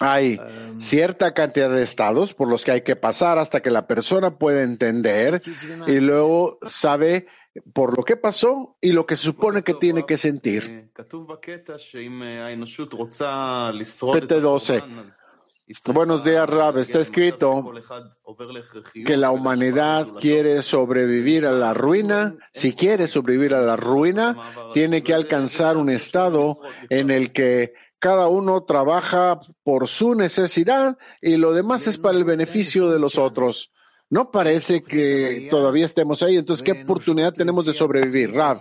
Hay 0.00 0.38
cierta 0.78 1.34
cantidad 1.34 1.70
de 1.70 1.82
estados 1.82 2.32
por 2.32 2.48
los 2.48 2.64
que 2.64 2.70
hay 2.70 2.82
que 2.82 2.94
pasar 2.94 3.38
hasta 3.38 3.60
que 3.60 3.70
la 3.70 3.88
persona 3.88 4.38
puede 4.38 4.62
entender 4.62 5.42
y 5.88 5.98
luego 5.98 6.58
sabe 6.62 7.26
por 7.72 7.96
lo 7.96 8.04
que 8.04 8.16
pasó 8.16 8.76
y 8.80 8.92
lo 8.92 9.06
que 9.06 9.16
se 9.16 9.24
supone 9.24 9.62
que 9.62 9.74
tiene 9.74 10.06
que 10.06 10.16
sentir. 10.16 10.92
PT12. 14.12 14.84
Buenos 15.92 16.24
días, 16.24 16.48
Rab. 16.48 16.78
Está 16.78 17.00
escrito 17.00 17.72
que 19.04 19.16
la 19.18 19.30
humanidad 19.30 20.06
quiere 20.18 20.62
sobrevivir 20.62 21.44
a 21.44 21.52
la 21.52 21.74
ruina. 21.74 22.36
Si 22.52 22.74
quiere 22.74 23.06
sobrevivir 23.06 23.52
a 23.52 23.60
la 23.60 23.76
ruina, 23.76 24.36
tiene 24.72 25.02
que 25.02 25.12
alcanzar 25.12 25.76
un 25.76 25.90
estado 25.90 26.56
en 26.88 27.10
el 27.10 27.32
que 27.32 27.74
cada 27.98 28.28
uno 28.28 28.62
trabaja 28.62 29.40
por 29.62 29.88
su 29.88 30.14
necesidad 30.14 30.96
y 31.20 31.36
lo 31.36 31.52
demás 31.52 31.86
es 31.86 31.98
para 31.98 32.16
el 32.16 32.24
beneficio 32.24 32.90
de 32.90 32.98
los 32.98 33.18
otros. 33.18 33.72
No 34.10 34.30
parece 34.30 34.82
que 34.82 35.48
todavía 35.50 35.84
estemos 35.84 36.22
ahí, 36.22 36.36
entonces 36.38 36.64
¿qué 36.64 36.82
oportunidad 36.82 37.34
tenemos 37.34 37.66
de 37.66 37.74
sobrevivir? 37.74 38.32
Rav, 38.32 38.58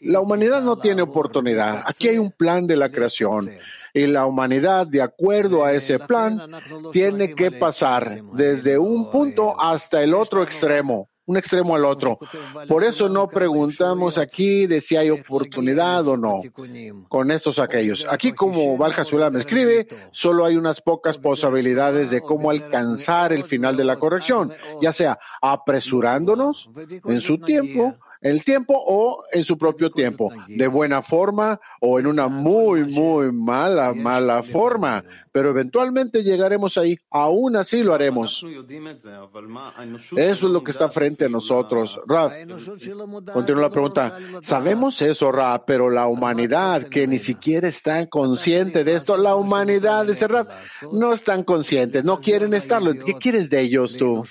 la 0.00 0.20
humanidad 0.20 0.62
no 0.62 0.78
tiene 0.78 1.02
oportunidad. 1.02 1.82
Aquí 1.84 2.08
hay 2.08 2.16
un 2.16 2.30
plan 2.30 2.66
de 2.66 2.76
la 2.76 2.90
creación 2.90 3.50
y 3.92 4.06
la 4.06 4.24
humanidad, 4.24 4.86
de 4.86 5.02
acuerdo 5.02 5.64
a 5.64 5.74
ese 5.74 5.98
plan, 5.98 6.40
tiene 6.92 7.34
que 7.34 7.50
pasar 7.50 8.22
desde 8.32 8.78
un 8.78 9.10
punto 9.10 9.60
hasta 9.60 10.02
el 10.02 10.14
otro 10.14 10.42
extremo 10.42 11.10
un 11.26 11.36
extremo 11.36 11.74
al 11.74 11.84
otro. 11.84 12.18
Por 12.68 12.84
eso 12.84 13.08
no 13.08 13.28
preguntamos 13.28 14.18
aquí 14.18 14.66
de 14.66 14.80
si 14.80 14.96
hay 14.96 15.10
oportunidad 15.10 16.06
o 16.08 16.16
no 16.16 16.42
con 17.08 17.30
estos 17.30 17.58
aquellos. 17.58 18.06
Aquí 18.08 18.32
como 18.32 18.76
Valja 18.76 19.04
me 19.30 19.38
escribe, 19.38 19.86
solo 20.10 20.44
hay 20.44 20.56
unas 20.56 20.80
pocas 20.80 21.18
posibilidades 21.18 22.10
de 22.10 22.20
cómo 22.20 22.50
alcanzar 22.50 23.32
el 23.32 23.44
final 23.44 23.76
de 23.76 23.84
la 23.84 23.96
corrección, 23.96 24.52
ya 24.80 24.92
sea 24.92 25.18
apresurándonos 25.42 26.70
en 27.04 27.20
su 27.20 27.38
tiempo 27.38 27.96
el 28.30 28.44
tiempo 28.44 28.74
o 28.76 29.24
en 29.32 29.44
su 29.44 29.56
propio 29.56 29.90
tiempo, 29.90 30.32
de 30.48 30.66
buena 30.66 31.02
forma 31.02 31.60
o 31.80 31.98
en 31.98 32.06
una 32.06 32.28
muy, 32.28 32.84
muy 32.84 33.32
mala, 33.32 33.94
mala 33.94 34.42
forma. 34.42 35.04
Pero 35.32 35.50
eventualmente 35.50 36.22
llegaremos 36.22 36.76
ahí. 36.76 36.98
Aún 37.10 37.56
así 37.56 37.82
lo 37.82 37.94
haremos. 37.94 38.44
Eso 40.16 40.16
es 40.16 40.42
lo 40.42 40.64
que 40.64 40.70
está 40.70 40.90
frente 40.90 41.26
a 41.26 41.28
nosotros. 41.28 42.00
Rab, 42.06 42.32
continúa 43.32 43.62
la 43.62 43.70
pregunta. 43.70 44.18
Sabemos 44.42 45.00
eso, 45.02 45.30
Rab, 45.30 45.64
pero 45.66 45.90
la 45.90 46.06
humanidad 46.06 46.82
que 46.84 47.06
ni 47.06 47.18
siquiera 47.18 47.68
está 47.68 48.06
consciente 48.06 48.84
de 48.84 48.96
esto, 48.96 49.16
la 49.16 49.36
humanidad, 49.36 50.08
ese 50.10 50.28
Rab, 50.28 50.48
no 50.92 51.12
están 51.12 51.44
conscientes, 51.44 52.04
no 52.04 52.18
quieren 52.18 52.54
estarlo. 52.54 52.92
¿Qué 52.92 53.14
quieres 53.14 53.50
de 53.50 53.60
ellos 53.60 53.96
tú? 53.96 54.24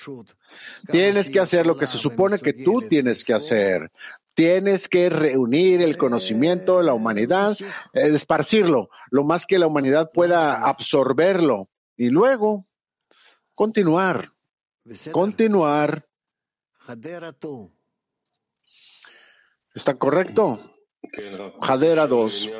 Tienes 0.90 1.30
que 1.30 1.40
hacer 1.40 1.66
lo 1.66 1.76
que 1.76 1.86
se 1.86 1.98
supone 1.98 2.38
que 2.38 2.52
tú 2.52 2.82
tienes 2.88 3.24
que 3.24 3.34
hacer. 3.34 3.90
Tienes 4.34 4.88
que 4.88 5.08
reunir 5.08 5.80
el 5.80 5.96
conocimiento 5.96 6.78
de 6.78 6.84
la 6.84 6.94
humanidad, 6.94 7.56
eh, 7.60 8.08
esparcirlo, 8.08 8.90
lo 9.10 9.24
más 9.24 9.46
que 9.46 9.58
la 9.58 9.66
humanidad 9.66 10.10
pueda 10.12 10.68
absorberlo. 10.68 11.68
Y 11.96 12.10
luego, 12.10 12.66
continuar. 13.54 14.30
Continuar. 15.12 16.06
¿Está 19.74 19.94
correcto? 19.98 20.60
Jadera 21.60 22.06
2. 22.06 22.50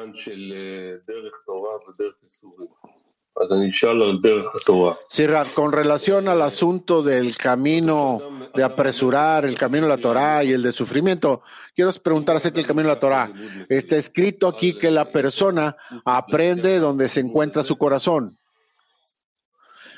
Sí, 5.09 5.27
con 5.55 5.72
relación 5.72 6.29
al 6.29 6.40
asunto 6.40 7.03
del 7.03 7.37
camino 7.37 8.49
de 8.55 8.64
apresurar, 8.64 9.44
el 9.44 9.59
camino 9.59 9.87
de 9.87 9.94
la 9.94 10.01
Torah 10.01 10.42
y 10.42 10.53
el 10.53 10.62
de 10.62 10.72
sufrimiento, 10.72 11.42
quiero 11.75 11.92
preguntar 11.92 12.37
acerca 12.37 12.57
del 12.57 12.66
camino 12.66 12.88
de 12.88 12.94
la 12.94 13.01
Torah. 13.01 13.33
Está 13.68 13.96
escrito 13.96 14.49
aquí 14.49 14.79
que 14.79 14.90
la 14.90 15.12
persona 15.12 15.77
aprende 16.05 16.79
donde 16.79 17.11
se 17.11 17.20
encuentra 17.20 17.62
su 17.62 17.77
corazón. 17.77 18.38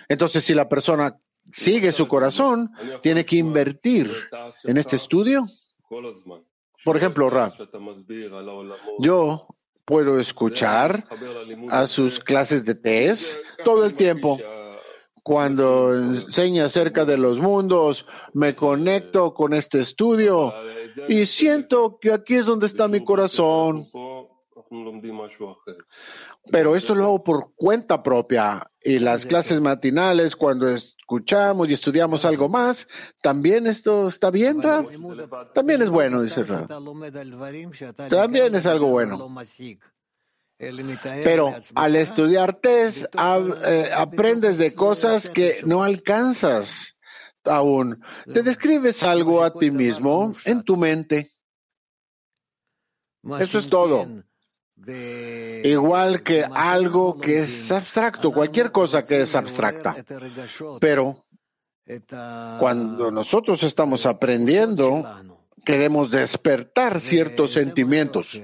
Entonces, 0.08 0.42
si 0.42 0.54
la 0.54 0.68
persona 0.68 1.16
sigue 1.52 1.92
su 1.92 2.08
corazón, 2.08 2.70
tiene 3.02 3.24
que 3.24 3.36
invertir 3.36 4.12
en 4.64 4.78
este 4.78 4.96
estudio. 4.96 5.46
Por 6.84 6.96
ejemplo, 6.96 7.30
Ra, 7.30 7.54
yo 8.98 9.46
puedo 9.88 10.20
escuchar 10.20 11.02
a 11.70 11.86
sus 11.86 12.20
clases 12.20 12.62
de 12.66 12.74
test 12.74 13.38
todo 13.64 13.86
el 13.86 13.94
tiempo. 13.94 14.38
Cuando 15.22 15.96
enseña 15.96 16.66
acerca 16.66 17.06
de 17.06 17.16
los 17.16 17.38
mundos, 17.38 18.06
me 18.34 18.54
conecto 18.54 19.32
con 19.32 19.54
este 19.54 19.80
estudio 19.80 20.52
y 21.08 21.24
siento 21.24 21.98
que 21.98 22.12
aquí 22.12 22.34
es 22.34 22.44
donde 22.44 22.66
está 22.66 22.86
mi 22.86 23.02
corazón. 23.02 23.86
Pero 26.52 26.76
esto 26.76 26.94
lo 26.94 27.04
hago 27.04 27.24
por 27.24 27.54
cuenta 27.54 28.02
propia. 28.02 28.70
Y 28.82 28.98
las 28.98 29.24
clases 29.24 29.62
matinales, 29.62 30.36
cuando 30.36 30.68
escuchamos 31.08 31.70
y 31.70 31.72
estudiamos 31.72 32.26
algo 32.26 32.50
más, 32.50 32.86
también 33.22 33.66
esto 33.66 34.08
está 34.08 34.30
bien, 34.30 34.60
Rab. 34.60 34.86
También 35.54 35.80
es 35.80 35.88
bueno, 35.88 36.20
dice 36.20 36.42
Rab. 36.42 36.68
También 38.10 38.54
es 38.54 38.66
algo 38.66 38.88
bueno. 38.88 39.34
Pero 41.24 41.54
al 41.74 41.96
estudiar 41.96 42.56
test, 42.56 43.06
eh, 43.14 43.90
aprendes 43.96 44.58
de 44.58 44.74
cosas 44.74 45.30
que 45.30 45.62
no 45.64 45.82
alcanzas 45.82 46.98
aún. 47.42 48.04
Te 48.30 48.42
describes 48.42 49.02
algo 49.02 49.42
a 49.42 49.50
ti 49.50 49.70
mismo 49.70 50.34
en 50.44 50.62
tu 50.62 50.76
mente. 50.76 51.32
Eso 53.40 53.58
es 53.58 53.70
todo. 53.70 54.06
Igual 54.86 56.22
que 56.22 56.44
algo 56.44 57.18
que 57.18 57.40
es 57.40 57.70
abstracto, 57.70 58.32
cualquier 58.32 58.72
cosa 58.72 59.04
que 59.04 59.22
es 59.22 59.34
abstracta. 59.34 59.96
Pero 60.80 61.24
cuando 62.58 63.10
nosotros 63.10 63.62
estamos 63.62 64.06
aprendiendo, 64.06 65.04
queremos 65.64 66.10
despertar 66.10 67.00
ciertos 67.00 67.52
sentimientos, 67.52 68.38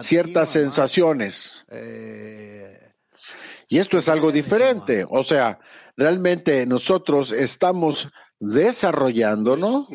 ciertas 0.00 0.50
sensaciones. 0.50 1.64
Y 3.68 3.78
esto 3.78 3.98
es 3.98 4.08
algo 4.08 4.32
diferente. 4.32 5.06
O 5.08 5.22
sea, 5.22 5.60
realmente 5.96 6.66
nosotros 6.66 7.32
estamos 7.32 8.08
desarrollándonos 8.40 9.86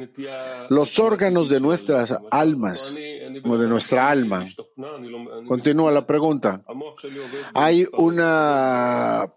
los 0.70 1.00
órganos 1.00 1.50
de 1.50 1.60
nuestras 1.60 2.16
almas 2.30 2.96
o 3.44 3.58
de 3.58 3.68
nuestra 3.68 4.10
alma. 4.10 4.48
Continúa 5.48 5.92
la 5.92 6.06
pregunta. 6.06 6.64
Hay 7.54 7.88
una 7.94 9.28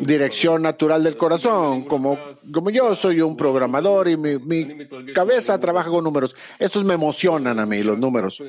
dirección 0.00 0.62
natural 0.62 1.04
del 1.04 1.16
corazón, 1.16 1.84
como, 1.84 2.18
como 2.52 2.70
yo 2.70 2.94
soy 2.96 3.20
un 3.20 3.36
programador 3.36 4.08
y 4.08 4.16
mi, 4.16 4.38
mi, 4.38 4.88
cabeza 5.14 5.60
trabaja 5.60 5.90
con 5.90 6.02
números. 6.02 6.34
Estos 6.58 6.84
me 6.84 6.94
emocionan 6.94 7.60
a 7.60 7.66
mí, 7.66 7.82
los 7.84 7.98
números. 7.98 8.42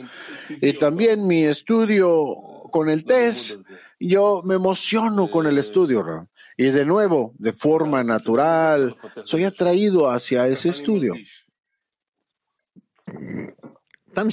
Y 0.49 0.73
también 0.73 1.27
mi 1.27 1.43
estudio 1.43 2.35
con 2.71 2.89
el 2.89 3.05
test, 3.05 3.61
yo 3.99 4.41
me 4.43 4.55
emociono 4.55 5.29
con 5.29 5.45
el 5.45 5.59
estudio. 5.59 6.27
Y 6.61 6.69
de 6.69 6.85
nuevo, 6.85 7.33
de 7.39 7.53
forma 7.53 8.03
natural, 8.03 8.95
soy 9.23 9.45
atraído 9.45 10.11
hacia 10.11 10.47
ese 10.47 10.69
estudio. 10.69 11.15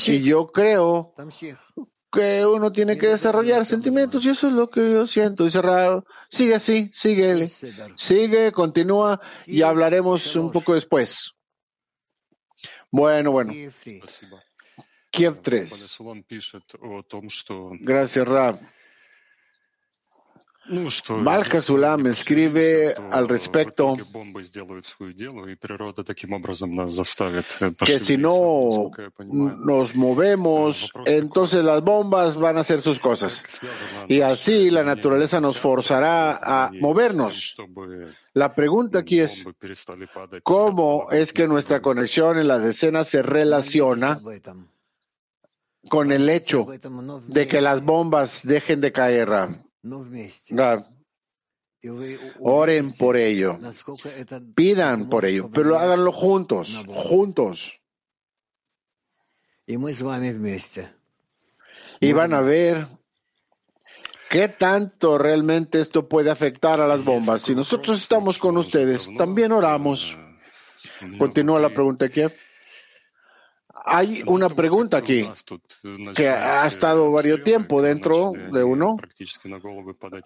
Y 0.07 0.23
yo 0.23 0.47
creo 0.49 1.15
que 2.13 2.45
uno 2.45 2.71
tiene 2.71 2.99
que 2.99 3.09
desarrollar 3.09 3.65
sentimientos 3.65 4.27
y 4.27 4.29
eso 4.29 4.49
es 4.49 4.53
lo 4.53 4.69
que 4.69 4.93
yo 4.93 5.07
siento. 5.07 5.45
Dice 5.45 5.63
Rao, 5.63 6.05
sigue 6.29 6.57
así, 6.57 6.91
sigue, 6.93 7.49
sigue, 7.95 8.53
continúa 8.53 9.19
y 9.47 9.63
hablaremos 9.63 10.37
un 10.37 10.53
poco 10.53 10.75
después. 10.75 11.33
Bueno, 12.91 13.31
bueno. 13.31 13.55
Kiev 15.11 15.41
3. 15.41 15.99
Gracias, 17.81 18.29
Rab. 18.29 18.61
Balka 21.23 21.63
Sulam 21.63 22.07
escribe 22.07 22.95
al 23.11 23.29
respecto 23.29 23.97
que 27.85 27.99
si 27.99 28.17
no 28.19 28.91
nos 29.27 29.95
movemos, 29.95 30.91
entonces 31.07 31.65
las 31.65 31.83
bombas 31.83 32.37
van 32.37 32.59
a 32.59 32.61
hacer 32.61 32.81
sus 32.81 32.99
cosas. 32.99 33.45
Y 34.09 34.21
así 34.21 34.71
la 34.71 34.83
naturaleza 34.83 35.41
nos 35.41 35.59
forzará 35.59 36.39
a 36.43 36.71
movernos. 36.73 37.57
La 38.35 38.55
pregunta 38.55 39.01
aquí 39.01 39.21
es, 39.21 39.47
¿cómo 40.43 41.11
es 41.11 41.33
que 41.33 41.49
nuestra 41.49 41.81
conexión 41.81 42.39
en 42.39 42.49
la 42.49 42.59
decena 42.59 43.05
se 43.05 43.23
relaciona 43.23 44.21
con 45.89 46.13
el 46.13 46.29
hecho 46.29 46.67
de 47.27 47.49
que 47.49 47.61
las 47.61 47.83
bombas 47.83 48.47
dejen 48.47 48.81
de 48.81 48.93
caer? 48.93 49.29
Oren 52.41 52.93
por 52.93 53.17
ello, 53.17 53.59
pidan 54.55 55.09
por 55.09 55.25
ello, 55.25 55.49
pero 55.53 55.79
háganlo 55.79 56.13
juntos, 56.13 56.85
juntos. 56.89 57.81
Y 62.01 62.13
van 62.13 62.35
a 62.35 62.41
ver 62.41 62.87
qué 64.31 64.49
tanto 64.49 65.19
realmente 65.19 65.81
esto 65.81 66.09
puede 66.09 66.31
afectar 66.31 66.81
a 66.81 66.89
las 66.89 67.05
bombas. 67.05 67.43
Si 67.43 67.55
nosotros 67.55 68.01
estamos 68.01 68.39
con 68.39 68.57
ustedes, 68.57 69.11
también 69.17 69.53
oramos. 69.53 70.17
Continúa 71.19 71.61
la 71.61 71.69
pregunta 71.69 72.07
aquí. 72.07 72.23
Hay 73.89 74.23
una 74.27 74.49
pregunta 74.49 74.99
aquí 74.99 75.29
que 76.15 76.29
ha 76.29 76.67
estado 76.67 77.11
varios 77.11 77.43
tiempo 77.43 77.83
dentro 77.83 78.33
de 78.53 78.63
uno. 78.65 78.97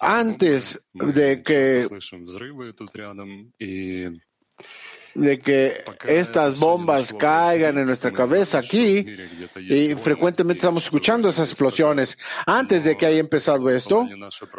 Antes 0.01 0.85
de 0.93 1.43
que 1.43 1.89
de 5.15 5.39
que 5.39 5.85
estas 6.05 6.59
bombas 6.59 7.13
caigan 7.13 7.79
en 7.79 7.87
nuestra 7.87 8.13
cabeza 8.13 8.59
aquí 8.59 9.07
y 9.57 9.95
frecuentemente 9.95 10.61
estamos 10.61 10.85
escuchando 10.85 11.29
esas 11.29 11.51
explosiones. 11.51 12.19
Antes 12.47 12.85
de 12.85 12.97
que 12.97 13.07
haya 13.07 13.19
empezado 13.19 13.69
esto, 13.71 14.09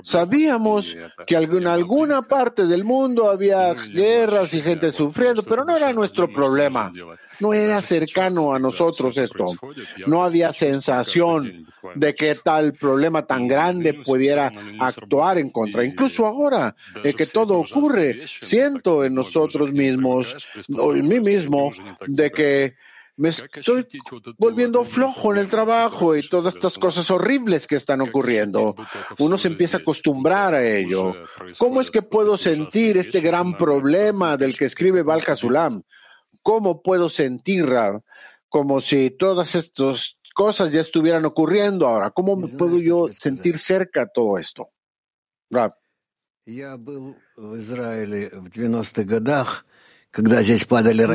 sabíamos 0.04 0.96
que 1.26 1.36
en 1.36 1.68
alguna 1.68 2.22
parte 2.22 2.68
del 2.68 2.84
mundo 2.84 3.30
había 3.30 3.74
guerras 3.74 4.54
y 4.54 4.62
gente 4.62 4.92
sufriendo, 4.92 5.44
pero 5.44 5.66
no 5.66 5.76
era 5.76 5.92
nuestro 5.94 6.32
problema. 6.32 6.92
No 7.40 7.54
era 7.54 7.82
cercano 7.82 8.54
a 8.54 8.60
nosotros 8.60 9.18
esto. 9.18 9.46
No 10.08 10.24
había 10.24 10.54
sensación 10.54 11.66
de 11.96 12.16
que 12.16 12.36
tal 12.36 12.74
problema 12.74 13.26
tan 13.26 13.48
grande 13.48 13.94
pudiera 13.94 14.52
actuar 14.80 15.38
en 15.40 15.50
contra. 15.50 15.84
Incluso 15.84 16.26
ahora, 16.26 16.76
de 17.04 17.14
que 17.14 17.26
todo 17.26 17.58
ocurre, 17.60 18.28
siento 18.28 19.04
en 19.04 19.16
nosotros 19.16 19.72
mismos 19.72 20.36
en 20.56 21.08
mí 21.08 21.20
mismo 21.20 21.72
de 22.08 22.32
que 22.32 22.76
me 23.16 23.30
estoy 23.30 23.88
volviendo 24.40 24.84
flojo 24.86 25.34
en 25.34 25.40
el 25.40 25.50
trabajo 25.50 26.16
y 26.16 26.28
todas 26.28 26.56
estas 26.56 26.80
cosas 26.80 27.12
horribles 27.12 27.68
que 27.68 27.76
están 27.76 28.02
ocurriendo. 28.02 28.76
Uno 29.20 29.38
se 29.38 29.50
empieza 29.50 29.78
a 29.78 29.82
acostumbrar 29.82 30.56
a 30.56 30.66
ello. 30.66 31.14
¿Cómo 31.60 31.80
es 31.80 31.92
que 31.92 32.02
puedo 32.02 32.38
sentir 32.38 32.98
este 32.98 33.22
gran 33.22 33.56
problema 33.58 34.36
del 34.38 34.58
que 34.58 34.66
escribe 34.66 35.04
Val 35.04 35.22
Sulam? 35.36 35.84
¿Cómo 36.42 36.82
puedo 36.82 37.10
sentir 37.10 37.68
como 38.50 38.82
si 38.82 39.12
todas 39.12 39.56
estas 39.56 40.18
cosas 40.34 40.72
ya 40.72 40.82
estuvieran 40.82 41.26
ocurriendo 41.26 41.88
ahora? 41.88 42.10
¿Cómo 42.10 42.36
me 42.36 42.48
puedo 42.48 42.80
yo 42.80 43.10
sentir 43.12 43.60
cerca 43.60 44.08
todo 44.08 44.40
esto? 44.40 44.70
Rab. 45.52 45.76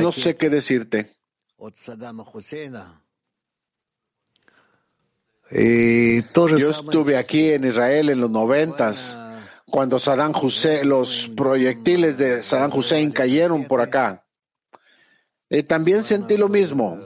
No 0.01 0.11
sé 0.11 0.35
qué 0.35 0.49
decirte. 0.49 1.09
Yo 6.59 6.69
estuve 6.71 7.17
aquí 7.17 7.49
en 7.49 7.65
Israel 7.65 8.09
en 8.09 8.21
los 8.21 8.29
noventas, 8.29 9.17
cuando 9.65 9.97
Saddam 9.99 10.33
Hussein, 10.35 10.87
los 10.87 11.29
proyectiles 11.35 12.17
de 12.17 12.43
Saddam 12.43 12.71
Hussein 12.77 13.11
cayeron 13.11 13.65
por 13.65 13.81
acá. 13.81 14.25
Y 15.49 15.63
también 15.63 16.03
sentí 16.03 16.37
lo 16.37 16.49
mismo. 16.49 16.99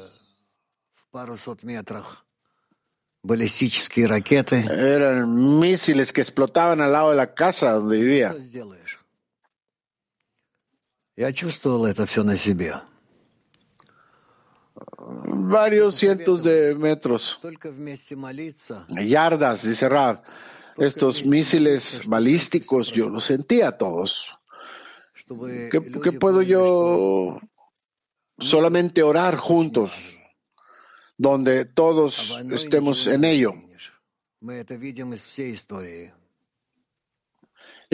Eran 4.69 5.59
misiles 5.59 6.11
que 6.11 6.19
explotaban 6.21 6.81
al 6.81 6.91
lado 6.91 7.11
de 7.11 7.15
la 7.17 7.33
casa 7.33 7.71
donde 7.73 7.97
vivía. 7.97 8.35
Varios 15.25 15.95
cientos 15.95 16.43
de 16.43 16.73
metros. 16.75 17.39
Yardas, 18.89 19.63
dice 19.63 19.89
Rab. 19.89 20.23
Estos 20.77 21.23
misiles 21.23 22.01
balísticos, 22.07 22.91
yo 22.91 23.09
los 23.09 23.25
sentía 23.25 23.77
todos. 23.77 24.27
¿Qué, 25.71 26.01
¿Qué, 26.03 26.11
puedo 26.13 26.41
yo 26.41 27.39
solamente 28.39 29.03
orar 29.03 29.37
juntos, 29.37 30.17
donde 31.17 31.65
todos 31.65 32.35
estemos 32.51 33.07
en 33.07 33.23
ello? 33.23 33.53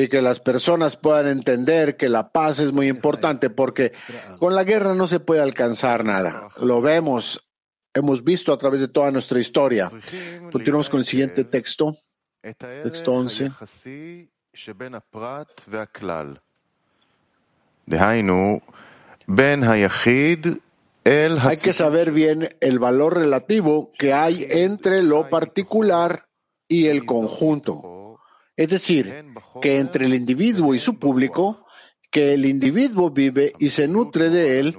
Y 0.03 0.07
que 0.07 0.21
las 0.21 0.39
personas 0.39 0.95
puedan 0.95 1.27
entender 1.27 1.97
que 1.97 2.09
la 2.09 2.31
paz 2.31 2.59
es 2.59 2.71
muy 2.71 2.87
importante 2.87 3.49
porque 3.49 3.91
con 4.39 4.55
la 4.55 4.63
guerra 4.63 4.93
no 4.93 5.07
se 5.07 5.19
puede 5.19 5.41
alcanzar 5.41 6.05
nada. 6.05 6.49
Lo 6.61 6.81
vemos, 6.81 7.49
hemos 7.93 8.23
visto 8.23 8.53
a 8.53 8.57
través 8.57 8.79
de 8.81 8.87
toda 8.87 9.11
nuestra 9.11 9.39
historia. 9.39 9.89
Continuamos 10.51 10.89
con 10.89 11.01
el 11.01 11.05
siguiente 11.05 11.43
texto, 11.43 11.97
texto 12.41 13.11
11. 13.11 13.51
Hay 21.41 21.57
que 21.57 21.73
saber 21.73 22.11
bien 22.11 22.55
el 22.61 22.79
valor 22.79 23.17
relativo 23.17 23.91
que 23.97 24.13
hay 24.13 24.47
entre 24.49 25.03
lo 25.03 25.29
particular 25.29 26.27
y 26.67 26.87
el 26.87 27.05
conjunto. 27.05 27.98
Es 28.59 28.67
decir, 28.67 29.23
que 29.61 29.77
entre 29.77 30.05
el 30.05 30.13
individuo 30.13 30.75
y 30.75 30.81
su 30.81 30.99
público, 30.99 31.65
que 32.11 32.33
el 32.33 32.45
individuo 32.45 33.09
vive 33.09 33.53
y 33.57 33.69
se 33.69 33.87
nutre 33.87 34.29
de 34.29 34.59
él, 34.59 34.77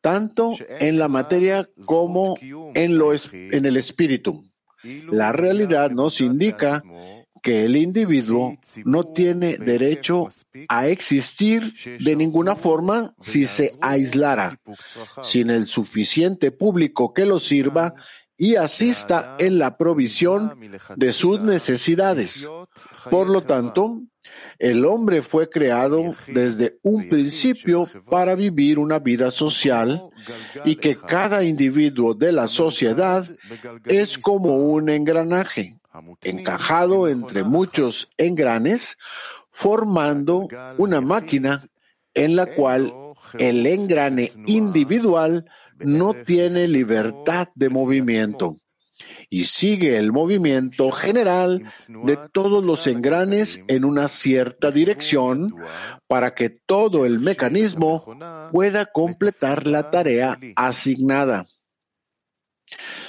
tanto 0.00 0.54
en 0.68 0.96
la 0.96 1.08
materia 1.08 1.68
como 1.86 2.36
en, 2.40 2.98
lo, 2.98 3.12
en 3.12 3.66
el 3.66 3.76
espíritu. 3.78 4.44
La 5.10 5.32
realidad 5.32 5.90
nos 5.90 6.20
indica 6.20 6.84
que 7.42 7.64
el 7.64 7.74
individuo 7.74 8.56
no 8.84 9.02
tiene 9.02 9.56
derecho 9.58 10.28
a 10.68 10.86
existir 10.86 11.74
de 11.98 12.14
ninguna 12.14 12.54
forma 12.54 13.12
si 13.20 13.48
se 13.48 13.72
aislara, 13.80 14.60
sin 15.24 15.50
el 15.50 15.66
suficiente 15.66 16.52
público 16.52 17.12
que 17.12 17.26
lo 17.26 17.40
sirva 17.40 17.92
y 18.36 18.56
asista 18.56 19.36
en 19.38 19.58
la 19.58 19.76
provisión 19.76 20.54
de 20.96 21.12
sus 21.12 21.40
necesidades. 21.40 22.48
Por 23.10 23.28
lo 23.28 23.42
tanto, 23.42 24.02
el 24.58 24.84
hombre 24.84 25.22
fue 25.22 25.48
creado 25.48 26.14
desde 26.26 26.78
un 26.82 27.08
principio 27.08 27.88
para 28.10 28.34
vivir 28.34 28.78
una 28.78 28.98
vida 28.98 29.30
social 29.30 30.02
y 30.64 30.76
que 30.76 30.96
cada 30.96 31.44
individuo 31.44 32.14
de 32.14 32.32
la 32.32 32.46
sociedad 32.46 33.26
es 33.84 34.18
como 34.18 34.56
un 34.56 34.88
engranaje, 34.88 35.78
encajado 36.22 37.08
entre 37.08 37.42
muchos 37.44 38.10
engranes, 38.16 38.98
formando 39.50 40.48
una 40.76 41.00
máquina 41.00 41.66
en 42.14 42.36
la 42.36 42.46
cual 42.46 42.92
el 43.38 43.66
engrane 43.66 44.32
individual 44.46 45.46
no 45.78 46.14
tiene 46.24 46.68
libertad 46.68 47.48
de 47.54 47.68
movimiento. 47.68 48.56
Y 49.28 49.44
sigue 49.44 49.98
el 49.98 50.12
movimiento 50.12 50.90
general 50.90 51.70
de 51.88 52.18
todos 52.32 52.64
los 52.64 52.86
engranes 52.86 53.62
en 53.68 53.84
una 53.84 54.08
cierta 54.08 54.70
dirección 54.70 55.54
para 56.06 56.34
que 56.34 56.48
todo 56.50 57.04
el 57.04 57.18
mecanismo 57.18 58.04
pueda 58.52 58.86
completar 58.86 59.66
la 59.66 59.90
tarea 59.90 60.38
asignada. 60.54 61.46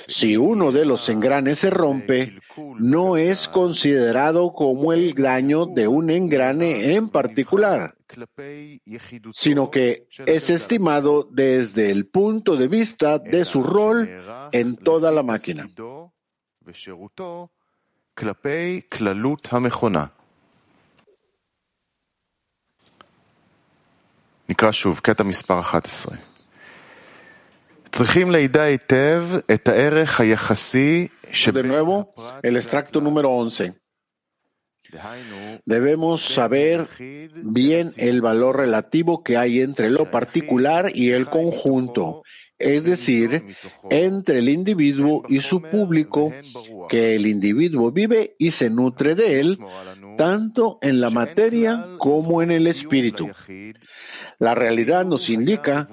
Si 0.07 0.37
uno 0.37 0.71
de 0.71 0.85
los 0.85 1.09
engranes 1.09 1.59
se 1.59 1.69
rompe, 1.69 2.39
no 2.79 3.17
es 3.17 3.47
considerado 3.47 4.53
como 4.53 4.93
el 4.93 5.13
daño 5.13 5.65
de 5.65 5.87
un 5.87 6.09
engrane 6.09 6.93
en 6.93 7.09
particular, 7.09 7.96
sino 9.31 9.69
que 9.69 10.07
es 10.25 10.49
estimado 10.49 11.27
desde 11.29 11.91
el 11.91 12.07
punto 12.07 12.55
de 12.55 12.67
vista 12.67 13.19
de 13.19 13.45
su 13.45 13.63
rol 13.63 14.09
en 14.51 14.75
toda 14.77 15.11
la 15.11 15.23
máquina. 15.23 15.69
De 31.51 31.63
nuevo, 31.63 32.13
el 32.41 32.55
extracto 32.57 33.01
número 33.01 33.29
11. 33.31 33.75
Debemos 35.65 36.21
saber 36.21 36.87
bien 37.35 37.89
el 37.97 38.21
valor 38.21 38.57
relativo 38.57 39.23
que 39.23 39.37
hay 39.37 39.61
entre 39.61 39.89
lo 39.89 40.09
particular 40.11 40.91
y 40.93 41.11
el 41.11 41.25
conjunto, 41.25 42.23
es 42.57 42.85
decir, 42.85 43.55
entre 43.89 44.39
el 44.39 44.49
individuo 44.49 45.23
y 45.27 45.41
su 45.41 45.61
público, 45.61 46.33
que 46.89 47.15
el 47.15 47.27
individuo 47.27 47.91
vive 47.91 48.35
y 48.39 48.51
se 48.51 48.69
nutre 48.69 49.15
de 49.15 49.39
él, 49.39 49.59
tanto 50.17 50.79
en 50.81 51.01
la 51.01 51.09
materia 51.09 51.85
como 51.99 52.41
en 52.41 52.51
el 52.51 52.67
espíritu. 52.67 53.29
La 54.39 54.55
realidad 54.55 55.05
nos 55.05 55.29
indica 55.29 55.87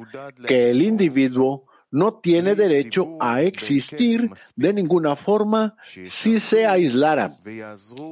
que 0.47 0.70
el 0.70 0.82
individuo 0.82 1.66
no 1.95 2.18
tiene 2.18 2.57
derecho 2.57 3.16
a 3.20 3.42
existir 3.42 4.28
de 4.57 4.72
ninguna 4.72 5.14
forma 5.14 5.76
si 6.03 6.40
se 6.40 6.66
aislara, 6.66 7.38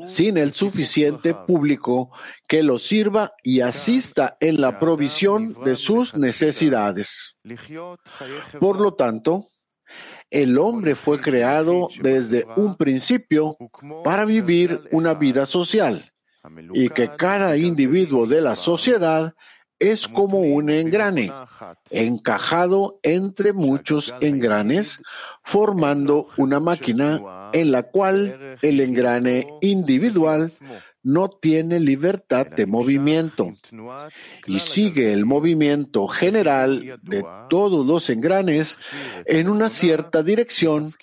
sin 0.06 0.36
el 0.36 0.52
suficiente 0.52 1.34
público 1.34 2.12
que 2.46 2.62
lo 2.62 2.78
sirva 2.78 3.32
y 3.42 3.60
asista 3.60 4.36
en 4.38 4.60
la 4.60 4.78
provisión 4.78 5.56
de 5.64 5.74
sus 5.74 6.14
necesidades. 6.14 7.36
Por 8.60 8.80
lo 8.80 8.94
tanto, 8.94 9.48
el 10.30 10.58
hombre 10.58 10.94
fue 10.94 11.20
creado 11.20 11.88
desde 12.00 12.46
un 12.54 12.76
principio 12.76 13.56
para 14.04 14.24
vivir 14.24 14.80
una 14.92 15.14
vida 15.14 15.44
social 15.44 16.12
y 16.72 16.88
que 16.88 17.10
cada 17.16 17.56
individuo 17.56 18.28
de 18.28 18.42
la 18.42 18.54
sociedad 18.54 19.34
es 19.82 20.06
como 20.06 20.38
un 20.38 20.70
engrane, 20.70 21.32
encajado 21.90 23.00
entre 23.02 23.52
muchos 23.52 24.14
engranes, 24.20 25.02
formando 25.42 26.28
una 26.36 26.60
máquina 26.60 27.50
en 27.52 27.72
la 27.72 27.82
cual 27.82 28.56
el 28.62 28.80
engrane 28.80 29.48
individual 29.60 30.50
no 31.02 31.28
tiene 31.28 31.80
libertad 31.80 32.46
de 32.46 32.66
movimiento. 32.66 33.52
y 34.46 34.60
sigue 34.60 35.12
el 35.12 35.26
movimiento 35.26 36.06
general 36.06 37.00
de 37.02 37.24
todos 37.50 37.84
los 37.84 38.08
engranes 38.08 38.78
en 39.26 39.48
una 39.48 39.68
cierta 39.68 40.22
dirección 40.22 40.94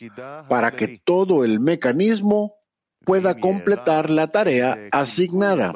para 0.47 0.71
que 0.71 1.01
todo 1.03 1.43
el 1.43 1.59
mecanismo 1.59 2.55
pueda 3.03 3.39
completar 3.39 4.09
la 4.09 4.27
tarea 4.27 4.87
asignada. 4.91 5.73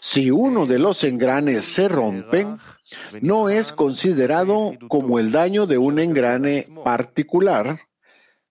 Si 0.00 0.30
uno 0.30 0.66
de 0.66 0.78
los 0.78 1.04
engranes 1.04 1.64
se 1.64 1.88
rompe, 1.88 2.46
no 3.20 3.48
es 3.48 3.72
considerado 3.72 4.72
como 4.88 5.18
el 5.18 5.32
daño 5.32 5.66
de 5.66 5.78
un 5.78 5.98
engrane 5.98 6.66
particular, 6.84 7.78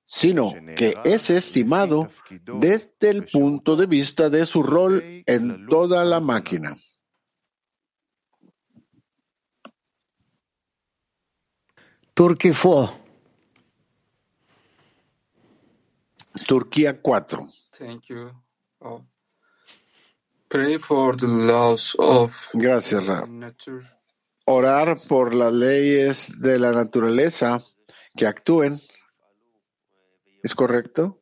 sino 0.06 0.54
que 0.78 0.96
es 1.04 1.30
estimado 1.30 2.08
desde 2.60 3.10
el 3.10 3.26
punto 3.26 3.76
de 3.76 3.86
vista 3.86 4.30
de 4.30 4.46
su 4.46 4.64
rol 4.64 5.24
en 5.26 5.68
toda 5.68 6.04
la 6.06 6.20
máquina. 6.20 6.78
Turquía 16.48 17.00
4. 17.02 17.50
Gracias, 22.54 23.06
Ra. 23.06 23.28
Orar 24.46 24.98
por 25.08 25.34
las 25.34 25.52
leyes 25.52 26.40
de 26.40 26.58
la 26.58 26.72
naturaleza 26.72 27.60
que 28.16 28.28
actúen. 28.28 28.80
¿Es 30.42 30.56
correcto? 30.56 31.22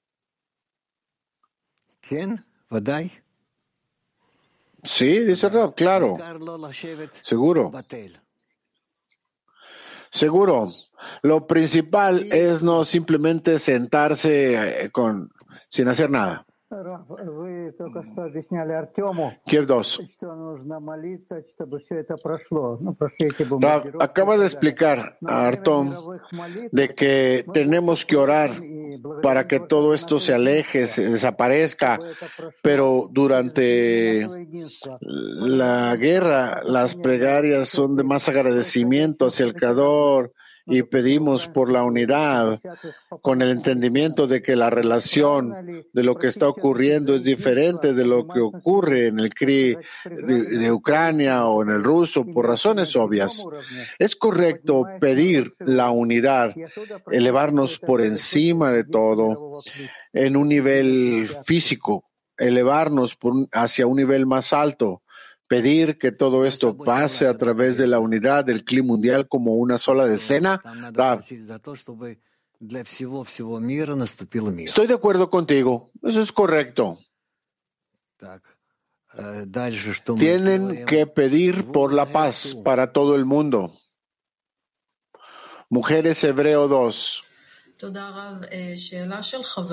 Sí, 4.84 5.20
dice 5.20 5.50
Rab, 5.50 5.74
claro. 5.74 6.18
Seguro. 7.24 7.72
Seguro. 10.12 10.68
Lo 11.24 11.48
principal 11.48 12.32
es 12.32 12.62
no 12.62 12.86
simplemente 12.86 13.58
sentarse 13.58 14.90
con, 14.94 15.32
sin 15.68 15.88
hacer 15.88 16.12
nada. 16.12 16.45
Kiev 19.46 19.68
2. 19.68 20.20
Acaba 24.00 24.38
de 24.38 24.46
explicar 24.46 25.18
a 25.26 25.48
Artom 25.48 25.94
de 26.72 26.96
que 26.96 27.46
tenemos 27.54 28.04
que 28.06 28.16
orar 28.18 28.52
para 29.22 29.48
que 29.48 29.60
todo 29.60 29.94
esto 29.94 30.20
se 30.20 30.34
aleje, 30.34 30.88
se 30.88 31.12
desaparezca, 31.12 32.00
pero 32.64 33.10
durante 33.12 34.28
la 35.02 35.96
guerra 35.98 36.64
las 36.64 36.96
plegarias 36.96 37.70
son 37.70 37.96
de 37.96 38.04
más 38.04 38.28
agradecimiento 38.28 39.28
hacia 39.28 39.46
el 39.46 39.54
Creador 39.54 40.34
y 40.68 40.82
pedimos 40.84 41.48
por 41.48 41.72
la 41.72 41.84
unidad 41.84 42.60
con 43.22 43.42
el 43.42 43.50
entendimiento 43.50 44.28
de 44.28 44.42
que 44.42 44.56
la 44.56 44.70
relación 44.70 45.86
de 45.94 46.04
lo 46.04 46.16
que 46.16 46.28
está 46.28 46.48
ocurriendo 46.48 47.16
es 47.16 47.24
diferente 47.24 47.94
de 47.94 48.06
lo 48.06 48.28
que 48.28 48.40
ocurre 48.40 49.08
en 49.08 49.20
el 49.20 49.34
CRI 49.34 49.78
de, 50.06 50.72
Ucrania 50.72 51.46
o 51.46 51.62
en 51.62 51.70
el 51.70 51.84
ruso 51.84 52.26
por 52.26 52.48
razones 52.48 52.96
obvias. 52.96 53.46
Es 54.00 54.16
correcto 54.16 54.86
pedir 55.00 55.54
la 55.60 55.92
unidad, 55.92 56.56
elevarnos 57.12 57.78
por 57.80 58.02
encima 58.02 58.72
de 58.72 58.84
todo 58.84 59.62
en 60.14 60.36
un 60.36 60.50
nivel 60.50 61.30
físico, 61.46 62.06
elevarnos 62.38 63.18
hacia 63.52 63.86
un 63.86 63.98
nivel 63.98 64.26
más 64.26 64.52
alto 64.52 65.04
pedir 65.48 65.98
que 65.98 66.12
todo 66.12 66.46
esto 66.46 66.78
pase 66.78 67.28
a 67.28 67.38
través 67.38 67.78
de 67.78 67.88
la 67.88 68.00
unidad 68.00 68.46
del 68.46 68.64
clima 68.64 68.88
mundial 68.88 69.28
como 69.28 69.56
una 69.56 69.78
sola 69.78 70.06
decena? 70.06 70.62
Estoy 74.70 74.88
de 74.88 74.94
acuerdo 74.94 75.30
contigo. 75.30 75.92
Eso 76.02 76.22
es 76.22 76.32
correcto. 76.32 76.98
Tienen 80.20 80.86
que 80.86 81.08
pedir 81.08 81.66
por 81.72 81.94
la 81.94 82.06
paz 82.08 82.56
para 82.64 82.92
todo 82.92 83.16
el 83.16 83.26
mundo. 83.26 83.72
Mujeres 85.70 86.24
Hebreo 86.24 86.68
2. 86.68 87.24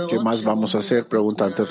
¿Qué 0.08 0.18
más 0.18 0.42
vamos 0.42 0.74
a 0.74 0.78
hacer? 0.78 1.06
Pregunta 1.06 1.44
antes 1.44 1.68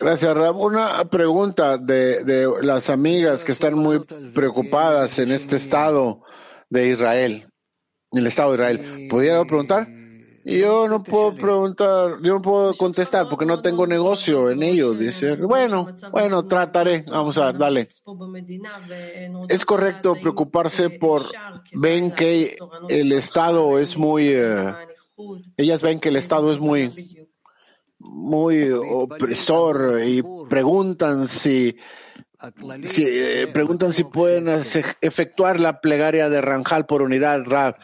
Gracias, 0.00 0.36
Rab. 0.36 0.56
Una 0.56 1.04
pregunta 1.04 1.78
de, 1.78 2.24
de 2.24 2.48
las 2.62 2.90
amigas 2.90 3.44
que 3.44 3.52
están 3.52 3.74
muy 3.74 4.00
preocupadas 4.34 5.18
en 5.18 5.32
este 5.32 5.56
estado 5.56 6.22
de 6.68 6.88
Israel, 6.88 7.48
en 8.12 8.18
el 8.18 8.26
estado 8.26 8.50
de 8.50 8.56
Israel. 8.56 9.08
¿Pudiera 9.08 9.44
preguntar? 9.44 9.99
Yo 10.44 10.88
no 10.88 11.02
puedo 11.02 11.34
preguntar, 11.34 12.16
yo 12.22 12.34
no 12.34 12.42
puedo 12.42 12.74
contestar 12.74 13.26
porque 13.28 13.44
no 13.44 13.60
tengo 13.60 13.86
negocio 13.86 14.48
en 14.48 14.62
ello. 14.62 14.94
Dice, 14.94 15.36
bueno, 15.36 15.88
bueno, 16.10 16.46
trataré. 16.46 17.04
Vamos 17.10 17.36
a 17.36 17.46
ver, 17.46 17.58
dale. 17.58 17.88
Es 19.48 19.64
correcto 19.66 20.14
preocuparse 20.14 20.90
por, 20.90 21.24
ven 21.72 22.12
que 22.12 22.56
el 22.88 23.12
Estado 23.12 23.78
es 23.78 23.98
muy, 23.98 24.28
eh, 24.28 24.72
ellas 25.58 25.82
ven 25.82 26.00
que 26.00 26.08
el 26.08 26.16
Estado 26.16 26.52
es 26.52 26.58
muy, 26.58 27.26
muy 27.98 28.70
opresor 28.70 30.00
y 30.02 30.22
preguntan 30.48 31.28
si, 31.28 31.76
si 32.86 33.04
eh, 33.06 33.46
preguntan 33.52 33.92
si 33.92 34.04
pueden 34.04 34.48
efectuar 34.48 35.60
la 35.60 35.82
plegaria 35.82 36.30
de 36.30 36.40
Ranjal 36.40 36.86
por 36.86 37.02
unidad, 37.02 37.44
Rab. 37.44 37.76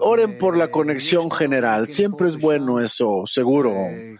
Oren 0.00 0.38
por 0.38 0.56
la 0.56 0.70
conexión 0.70 1.30
general. 1.30 1.88
Siempre 1.88 2.28
es 2.28 2.40
bueno 2.40 2.80
eso, 2.80 3.24
seguro, 3.26 3.72
eh, 3.72 4.16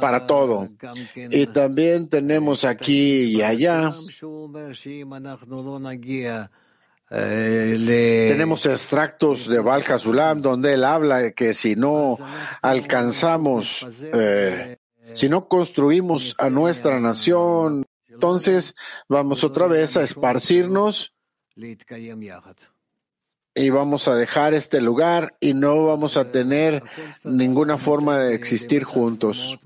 para 0.00 0.26
todo. 0.26 0.68
Y 1.14 1.46
también 1.46 2.08
tenemos 2.08 2.64
aquí 2.64 3.36
y 3.36 3.42
allá. 3.42 3.92
Tenemos 7.10 8.66
extractos 8.66 9.48
de 9.48 9.58
Val 9.60 9.82
donde 10.40 10.74
él 10.74 10.84
habla 10.84 11.32
que 11.32 11.54
si 11.54 11.74
no 11.74 12.16
alcanzamos, 12.62 13.84
eh, 14.12 14.76
si 15.14 15.28
no 15.28 15.48
construimos 15.48 16.36
a 16.38 16.50
nuestra 16.50 17.00
nación, 17.00 17.84
entonces 18.08 18.76
vamos 19.08 19.42
otra 19.42 19.66
vez 19.66 19.96
a 19.96 20.02
esparcirnos 20.02 21.12
y 23.54 23.70
vamos 23.70 24.08
a 24.08 24.14
dejar 24.14 24.54
este 24.54 24.80
lugar 24.80 25.36
y 25.40 25.54
no 25.54 25.86
vamos 25.86 26.16
a 26.16 26.30
tener 26.30 26.82
ninguna 27.24 27.78
forma 27.78 28.18
de 28.18 28.34
existir 28.34 28.84
juntos. 28.84 29.58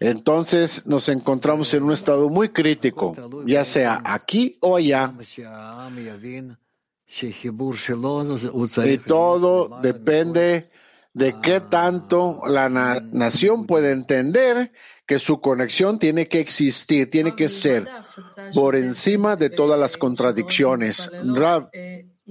Entonces 0.00 0.86
nos 0.86 1.08
encontramos 1.08 1.72
en 1.74 1.84
un 1.84 1.92
estado 1.92 2.28
muy 2.28 2.48
crítico, 2.48 3.14
ya 3.46 3.64
sea 3.64 4.00
aquí 4.04 4.58
o 4.60 4.76
allá. 4.76 5.12
Y 8.84 8.98
todo 8.98 9.80
depende 9.80 10.70
de 11.14 11.34
qué 11.42 11.60
tanto 11.60 12.42
la 12.46 12.68
nación 12.68 13.66
puede 13.66 13.92
entender 13.92 14.72
que 15.12 15.18
su 15.18 15.42
conexión 15.42 15.98
tiene 15.98 16.26
que 16.26 16.40
existir, 16.40 17.10
tiene 17.10 17.36
que 17.36 17.50
ser 17.50 17.86
por 18.54 18.76
encima 18.76 19.36
de 19.36 19.50
todas 19.50 19.78
las 19.78 19.98
contradicciones. 19.98 21.10
Rav, 21.22 21.68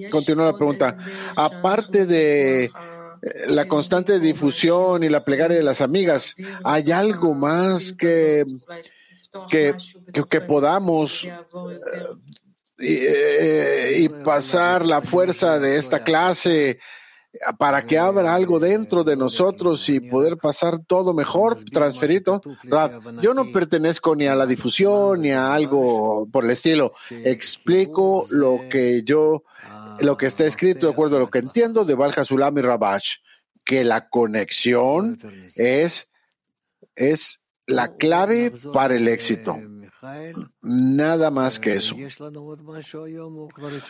continúa 0.10 0.48
la 0.48 0.58
pregunta. 0.58 0.98
Aparte 1.36 2.08
de 2.08 2.72
la 3.46 3.68
constante 3.68 4.20
difusión 4.20 5.04
y 5.04 5.10
la 5.10 5.24
plegaria 5.24 5.58
de 5.58 5.64
las 5.64 5.82
amigas. 5.82 6.34
¿Hay 6.64 6.92
algo 6.92 7.36
más 7.36 7.94
que, 7.94 8.46
que, 9.48 9.76
que, 10.12 10.24
que 10.24 10.42
podamos 10.42 11.28
eh, 12.80 13.96
y, 14.00 14.06
y 14.06 14.10
pasar 14.10 14.88
la 14.88 15.04
fuerza 15.04 15.60
de 15.60 15.76
esta 15.78 16.04
clase 16.04 16.80
para 17.58 17.84
que 17.84 17.98
abra 17.98 18.36
algo 18.36 18.60
dentro 18.60 19.04
de 19.04 19.16
nosotros 19.16 19.88
y 19.90 20.00
poder 20.00 20.38
pasar 20.38 20.80
todo 20.86 21.14
mejor, 21.14 21.64
transferido. 21.64 22.42
Yo 23.22 23.34
no 23.34 23.52
pertenezco 23.52 24.16
ni 24.16 24.28
a 24.28 24.36
la 24.36 24.46
difusión 24.46 25.22
ni 25.22 25.32
a 25.32 25.54
algo 25.54 26.28
por 26.32 26.44
el 26.44 26.52
estilo. 26.52 26.94
Explico 27.10 28.28
lo 28.30 28.60
que 28.70 29.04
yo, 29.04 29.44
lo 30.00 30.18
que 30.18 30.26
está 30.26 30.46
escrito 30.46 30.88
de 30.88 30.94
acuerdo 30.94 31.18
a 31.18 31.20
lo 31.20 31.30
que 31.30 31.40
entiendo 31.40 31.86
de 31.86 31.96
Valja 31.96 32.26
Sulam 32.26 32.58
y 32.58 32.62
Rabash, 32.62 33.18
que 33.64 33.84
la 33.84 34.10
conexión 34.10 35.18
es, 35.56 36.12
es 36.96 37.42
la 37.66 37.96
clave 37.96 38.52
para 38.74 38.96
el 38.96 39.08
éxito. 39.08 39.58
Nada 40.62 41.30
más 41.30 41.60
que 41.60 41.74
eso. 41.74 41.96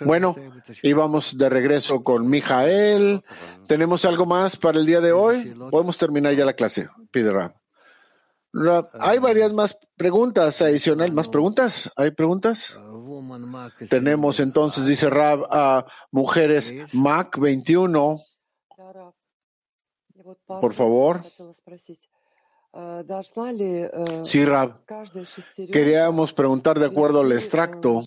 Bueno, 0.06 0.36
y 0.82 0.94
vamos 0.94 1.38
de 1.38 1.50
regreso 1.50 2.04
con 2.04 2.30
Mijael. 2.30 3.24
¿Tenemos 3.68 4.04
algo 4.04 4.26
más 4.26 4.58
para 4.58 4.80
el 4.80 4.86
día 4.86 5.00
de 5.00 5.14
hoy? 5.14 5.56
Podemos 5.70 5.98
terminar 5.98 6.34
ya 6.34 6.46
la 6.46 6.54
clase, 6.54 6.90
pide 7.12 7.32
Rab. 7.32 7.56
hay 9.00 9.20
varias 9.20 9.54
más 9.54 9.78
preguntas 9.96 10.62
adicionales. 10.62 11.14
¿Más 11.14 11.30
preguntas? 11.30 11.90
¿Hay 11.96 12.12
preguntas? 12.12 12.78
Tenemos 13.90 14.40
entonces, 14.42 14.86
dice 14.86 15.10
Rab, 15.10 15.46
a 15.50 15.86
mujeres 16.12 16.94
Mac 16.94 17.38
21. 17.40 18.20
Por 20.46 20.74
favor. 20.74 21.22
Sí, 24.24 24.46
Rab. 24.46 24.80
Queríamos 25.72 26.34
preguntar 26.34 26.80
de 26.80 26.86
acuerdo 26.86 27.22
al 27.22 27.32
extracto. 27.32 28.04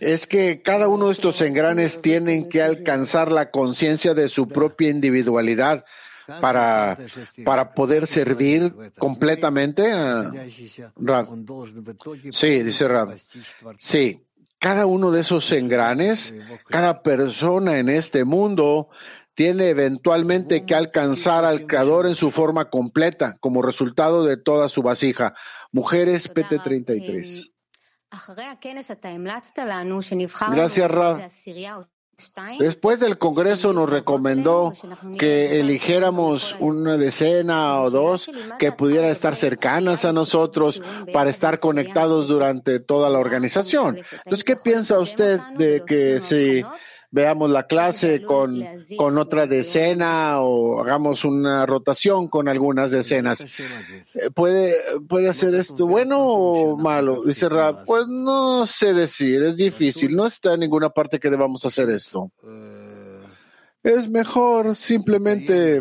Es 0.00 0.26
que 0.26 0.62
cada 0.62 0.88
uno 0.88 1.06
de 1.06 1.12
estos 1.12 1.40
engranes 1.40 2.02
tienen 2.02 2.48
que 2.48 2.62
alcanzar 2.62 3.32
la 3.32 3.50
conciencia 3.50 4.14
de 4.14 4.28
su 4.28 4.46
propia 4.48 4.90
individualidad 4.90 5.84
para, 6.40 6.98
para 7.44 7.74
poder 7.74 8.06
servir 8.06 8.74
completamente 8.98 9.90
a 9.90 10.30
Rab. 10.96 11.28
Sí, 12.30 12.62
dice 12.62 12.88
Rab. 12.88 13.18
Sí, 13.78 14.22
cada 14.60 14.86
uno 14.86 15.10
de 15.10 15.22
esos 15.22 15.50
engranes, 15.52 16.34
cada 16.68 17.02
persona 17.02 17.78
en 17.78 17.88
este 17.88 18.24
mundo 18.24 18.90
tiene 19.34 19.68
eventualmente 19.68 20.66
que 20.66 20.74
alcanzar 20.74 21.46
al 21.46 21.66
Creador 21.66 22.06
en 22.06 22.14
su 22.14 22.30
forma 22.30 22.68
completa 22.68 23.34
como 23.40 23.62
resultado 23.62 24.22
de 24.22 24.36
toda 24.36 24.68
su 24.68 24.82
vasija. 24.82 25.34
Mujeres 25.72 26.32
PT33. 26.32 27.52
Gracias, 30.54 30.90
Ra. 30.90 31.30
Después 32.58 33.00
del 33.00 33.18
Congreso 33.18 33.72
nos 33.72 33.88
recomendó 33.88 34.72
que 35.18 35.60
eligiéramos 35.60 36.56
una 36.58 36.96
decena 36.96 37.80
o 37.80 37.90
dos 37.90 38.30
que 38.58 38.72
pudiera 38.72 39.08
estar 39.08 39.36
cercanas 39.36 40.04
a 40.04 40.12
nosotros 40.12 40.82
para 41.12 41.30
estar 41.30 41.58
conectados 41.58 42.28
durante 42.28 42.80
toda 42.80 43.10
la 43.10 43.18
organización. 43.18 43.98
Entonces, 44.24 44.44
¿qué 44.44 44.56
piensa 44.56 44.98
usted 44.98 45.40
de 45.56 45.82
que 45.86 46.20
si 46.20 46.64
veamos 47.10 47.50
la 47.50 47.66
clase 47.66 48.22
con, 48.22 48.62
con 48.96 49.18
otra 49.18 49.46
decena 49.46 50.40
o 50.40 50.80
hagamos 50.80 51.24
una 51.24 51.66
rotación 51.66 52.28
con 52.28 52.48
algunas 52.48 52.92
decenas. 52.92 53.46
Eh, 54.14 54.30
¿Puede, 54.34 54.76
puede 55.08 55.28
hacer 55.28 55.54
esto 55.54 55.86
bueno 55.86 56.20
o 56.20 56.76
malo? 56.76 57.22
Dice 57.24 57.48
Rab, 57.48 57.84
pues 57.84 58.06
no 58.06 58.64
sé 58.66 58.94
decir, 58.94 59.42
es 59.42 59.56
difícil, 59.56 60.14
no 60.14 60.26
está 60.26 60.54
en 60.54 60.60
ninguna 60.60 60.90
parte 60.90 61.18
que 61.18 61.30
debamos 61.30 61.64
hacer 61.66 61.90
esto. 61.90 62.30
Es 63.82 64.08
mejor 64.08 64.76
simplemente 64.76 65.80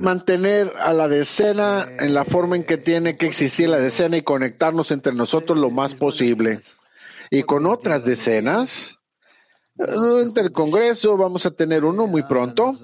mantener 0.00 0.72
a 0.78 0.92
la 0.92 1.08
decena 1.08 1.86
en 1.98 2.14
la 2.14 2.24
forma 2.24 2.56
en 2.56 2.64
que 2.64 2.76
tiene 2.78 3.16
que 3.16 3.26
existir 3.26 3.68
la 3.68 3.78
decena 3.78 4.16
y 4.16 4.22
conectarnos 4.22 4.90
entre 4.90 5.14
nosotros 5.14 5.58
lo 5.58 5.70
más 5.70 5.94
posible 5.94 6.60
y 7.30 7.42
con 7.42 7.66
otras 7.66 8.04
decenas. 8.04 9.00
Durante 9.74 10.40
el 10.40 10.52
Congreso 10.52 11.16
vamos 11.16 11.44
a 11.44 11.50
tener 11.50 11.84
uno 11.84 12.06
muy 12.06 12.22
pronto, 12.22 12.74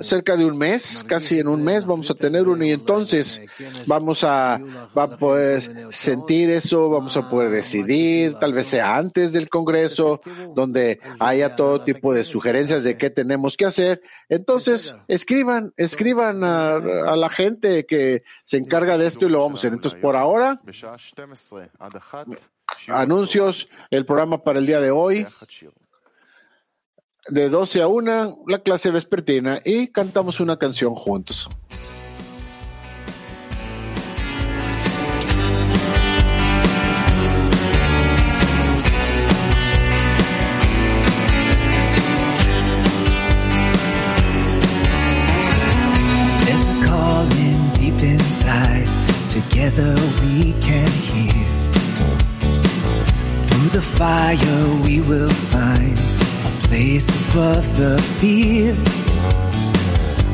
cerca 0.00 0.36
de 0.36 0.44
un 0.44 0.56
mes, 0.56 1.04
casi 1.06 1.38
en 1.38 1.48
un 1.48 1.62
mes 1.62 1.84
vamos 1.84 2.10
a 2.10 2.14
tener 2.14 2.48
uno 2.48 2.64
y 2.64 2.70
entonces 2.70 3.42
vamos 3.86 4.24
a, 4.24 4.58
va 4.96 5.02
a 5.04 5.16
poder 5.18 5.60
sentir 5.92 6.50
eso, 6.50 6.88
vamos 6.88 7.16
a 7.16 7.28
poder 7.28 7.50
decidir, 7.50 8.34
tal 8.34 8.52
vez 8.52 8.68
sea 8.68 8.96
antes 8.96 9.32
del 9.32 9.48
Congreso, 9.48 10.20
donde 10.54 11.00
haya 11.18 11.54
todo 11.56 11.84
tipo 11.84 12.14
de 12.14 12.24
sugerencias 12.24 12.82
de 12.82 12.96
qué 12.96 13.10
tenemos 13.10 13.56
que 13.56 13.66
hacer. 13.66 14.00
Entonces, 14.28 14.96
escriban, 15.08 15.72
escriban 15.76 16.42
a, 16.44 16.76
a 16.76 17.16
la 17.16 17.28
gente 17.28 17.84
que 17.84 18.22
se 18.44 18.56
encarga 18.56 18.96
de 18.96 19.06
esto 19.06 19.26
y 19.26 19.30
lo 19.30 19.42
vamos 19.42 19.60
a 19.60 19.60
hacer. 19.60 19.74
Entonces, 19.74 20.00
por 20.00 20.16
ahora, 20.16 20.60
anuncios, 22.88 23.68
el 23.90 24.04
programa 24.06 24.42
para 24.42 24.58
el 24.58 24.66
día 24.66 24.80
de 24.80 24.90
hoy. 24.90 25.26
De 27.28 27.48
12 27.48 27.82
a 27.82 27.86
1, 27.86 28.44
la 28.48 28.58
clase 28.58 28.90
vespertina 28.90 29.60
y 29.64 29.88
cantamos 29.88 30.40
una 30.40 30.56
canción 30.56 30.94
juntos. 30.94 31.48
Together 49.30 49.94
we 50.22 50.52
can 50.60 50.86
hear. 50.86 51.59
The 53.72 53.80
fire 53.80 54.82
we 54.82 55.00
will 55.00 55.30
find 55.30 55.96
a 55.96 56.66
place 56.66 57.08
above 57.30 57.64
the 57.76 58.02
fear. 58.18 58.72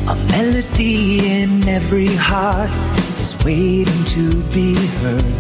A 0.09 0.17
melody 0.33 1.43
in 1.43 1.69
every 1.69 2.15
heart 2.17 2.71
is 3.21 3.37
waiting 3.45 4.05
to 4.05 4.43
be 4.55 4.75
heard. 5.01 5.37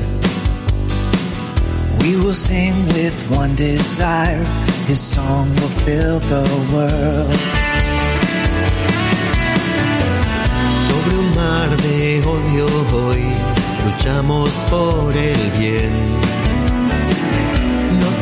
We 2.02 2.16
will 2.16 2.34
sing 2.34 2.74
with 2.88 3.18
one 3.30 3.54
desire, 3.54 4.44
His 4.86 5.00
song 5.00 5.48
will 5.56 5.74
fill 5.86 6.18
the 6.18 6.44
world. 6.74 7.40
Sobre 10.88 11.14
un 11.18 11.34
mar 11.34 11.76
de 11.78 12.22
odio 12.34 12.68
hoy 12.92 13.24
luchamos 13.86 14.50
por 14.68 15.16
el 15.16 15.50
bien. 15.58 16.45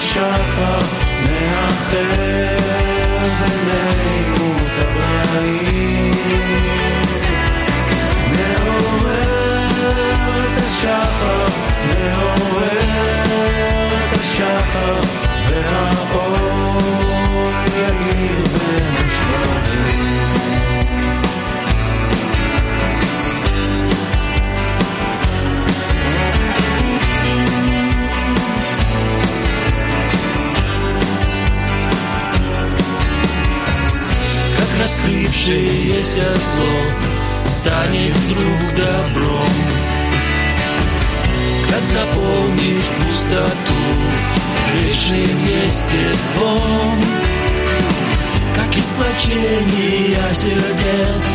השחר, 0.00 0.76
מאחר 1.22 2.56
בינינו 3.40 4.56
את 4.56 4.86
הרעים. 5.00 6.10
מעורר 8.32 9.20
את 10.30 10.58
השחר, 10.58 11.46
מעורר 11.88 13.24
את 14.06 14.12
השחר, 14.12 15.00
והאור 15.48 16.78
יאיר 17.76 18.44
בין 18.44 18.96
השברים. 19.06 20.39
закрывшееся 35.31 36.33
зло 36.35 37.49
станет 37.49 38.15
вдруг 38.15 38.75
добром. 38.75 39.49
Как 41.69 41.83
заполнишь 41.83 42.89
пустоту 42.97 43.81
грешным 44.73 45.45
естеством, 45.45 47.01
как 48.55 48.75
из 48.75 48.85
плачения 48.97 50.33
сердец 50.33 51.27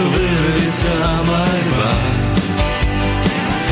вырвется 0.00 1.22
мольба. 1.24 1.94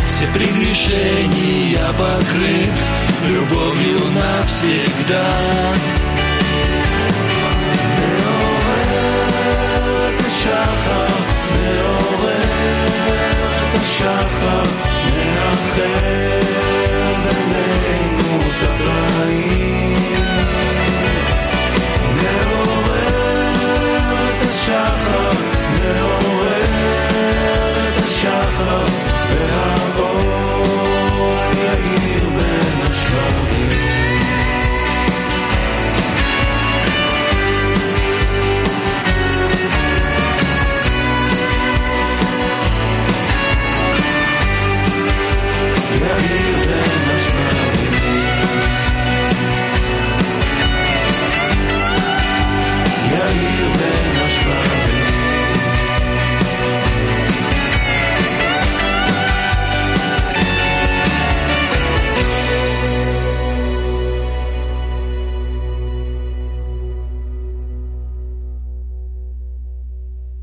Все 0.08 0.26
прегрешения 0.28 1.92
покрыв 1.98 2.70
любовью 3.28 4.00
навсегда. 4.14 6.01
שחר 14.02 14.62
מאחר 15.16 16.40
ביניהם 17.24 18.01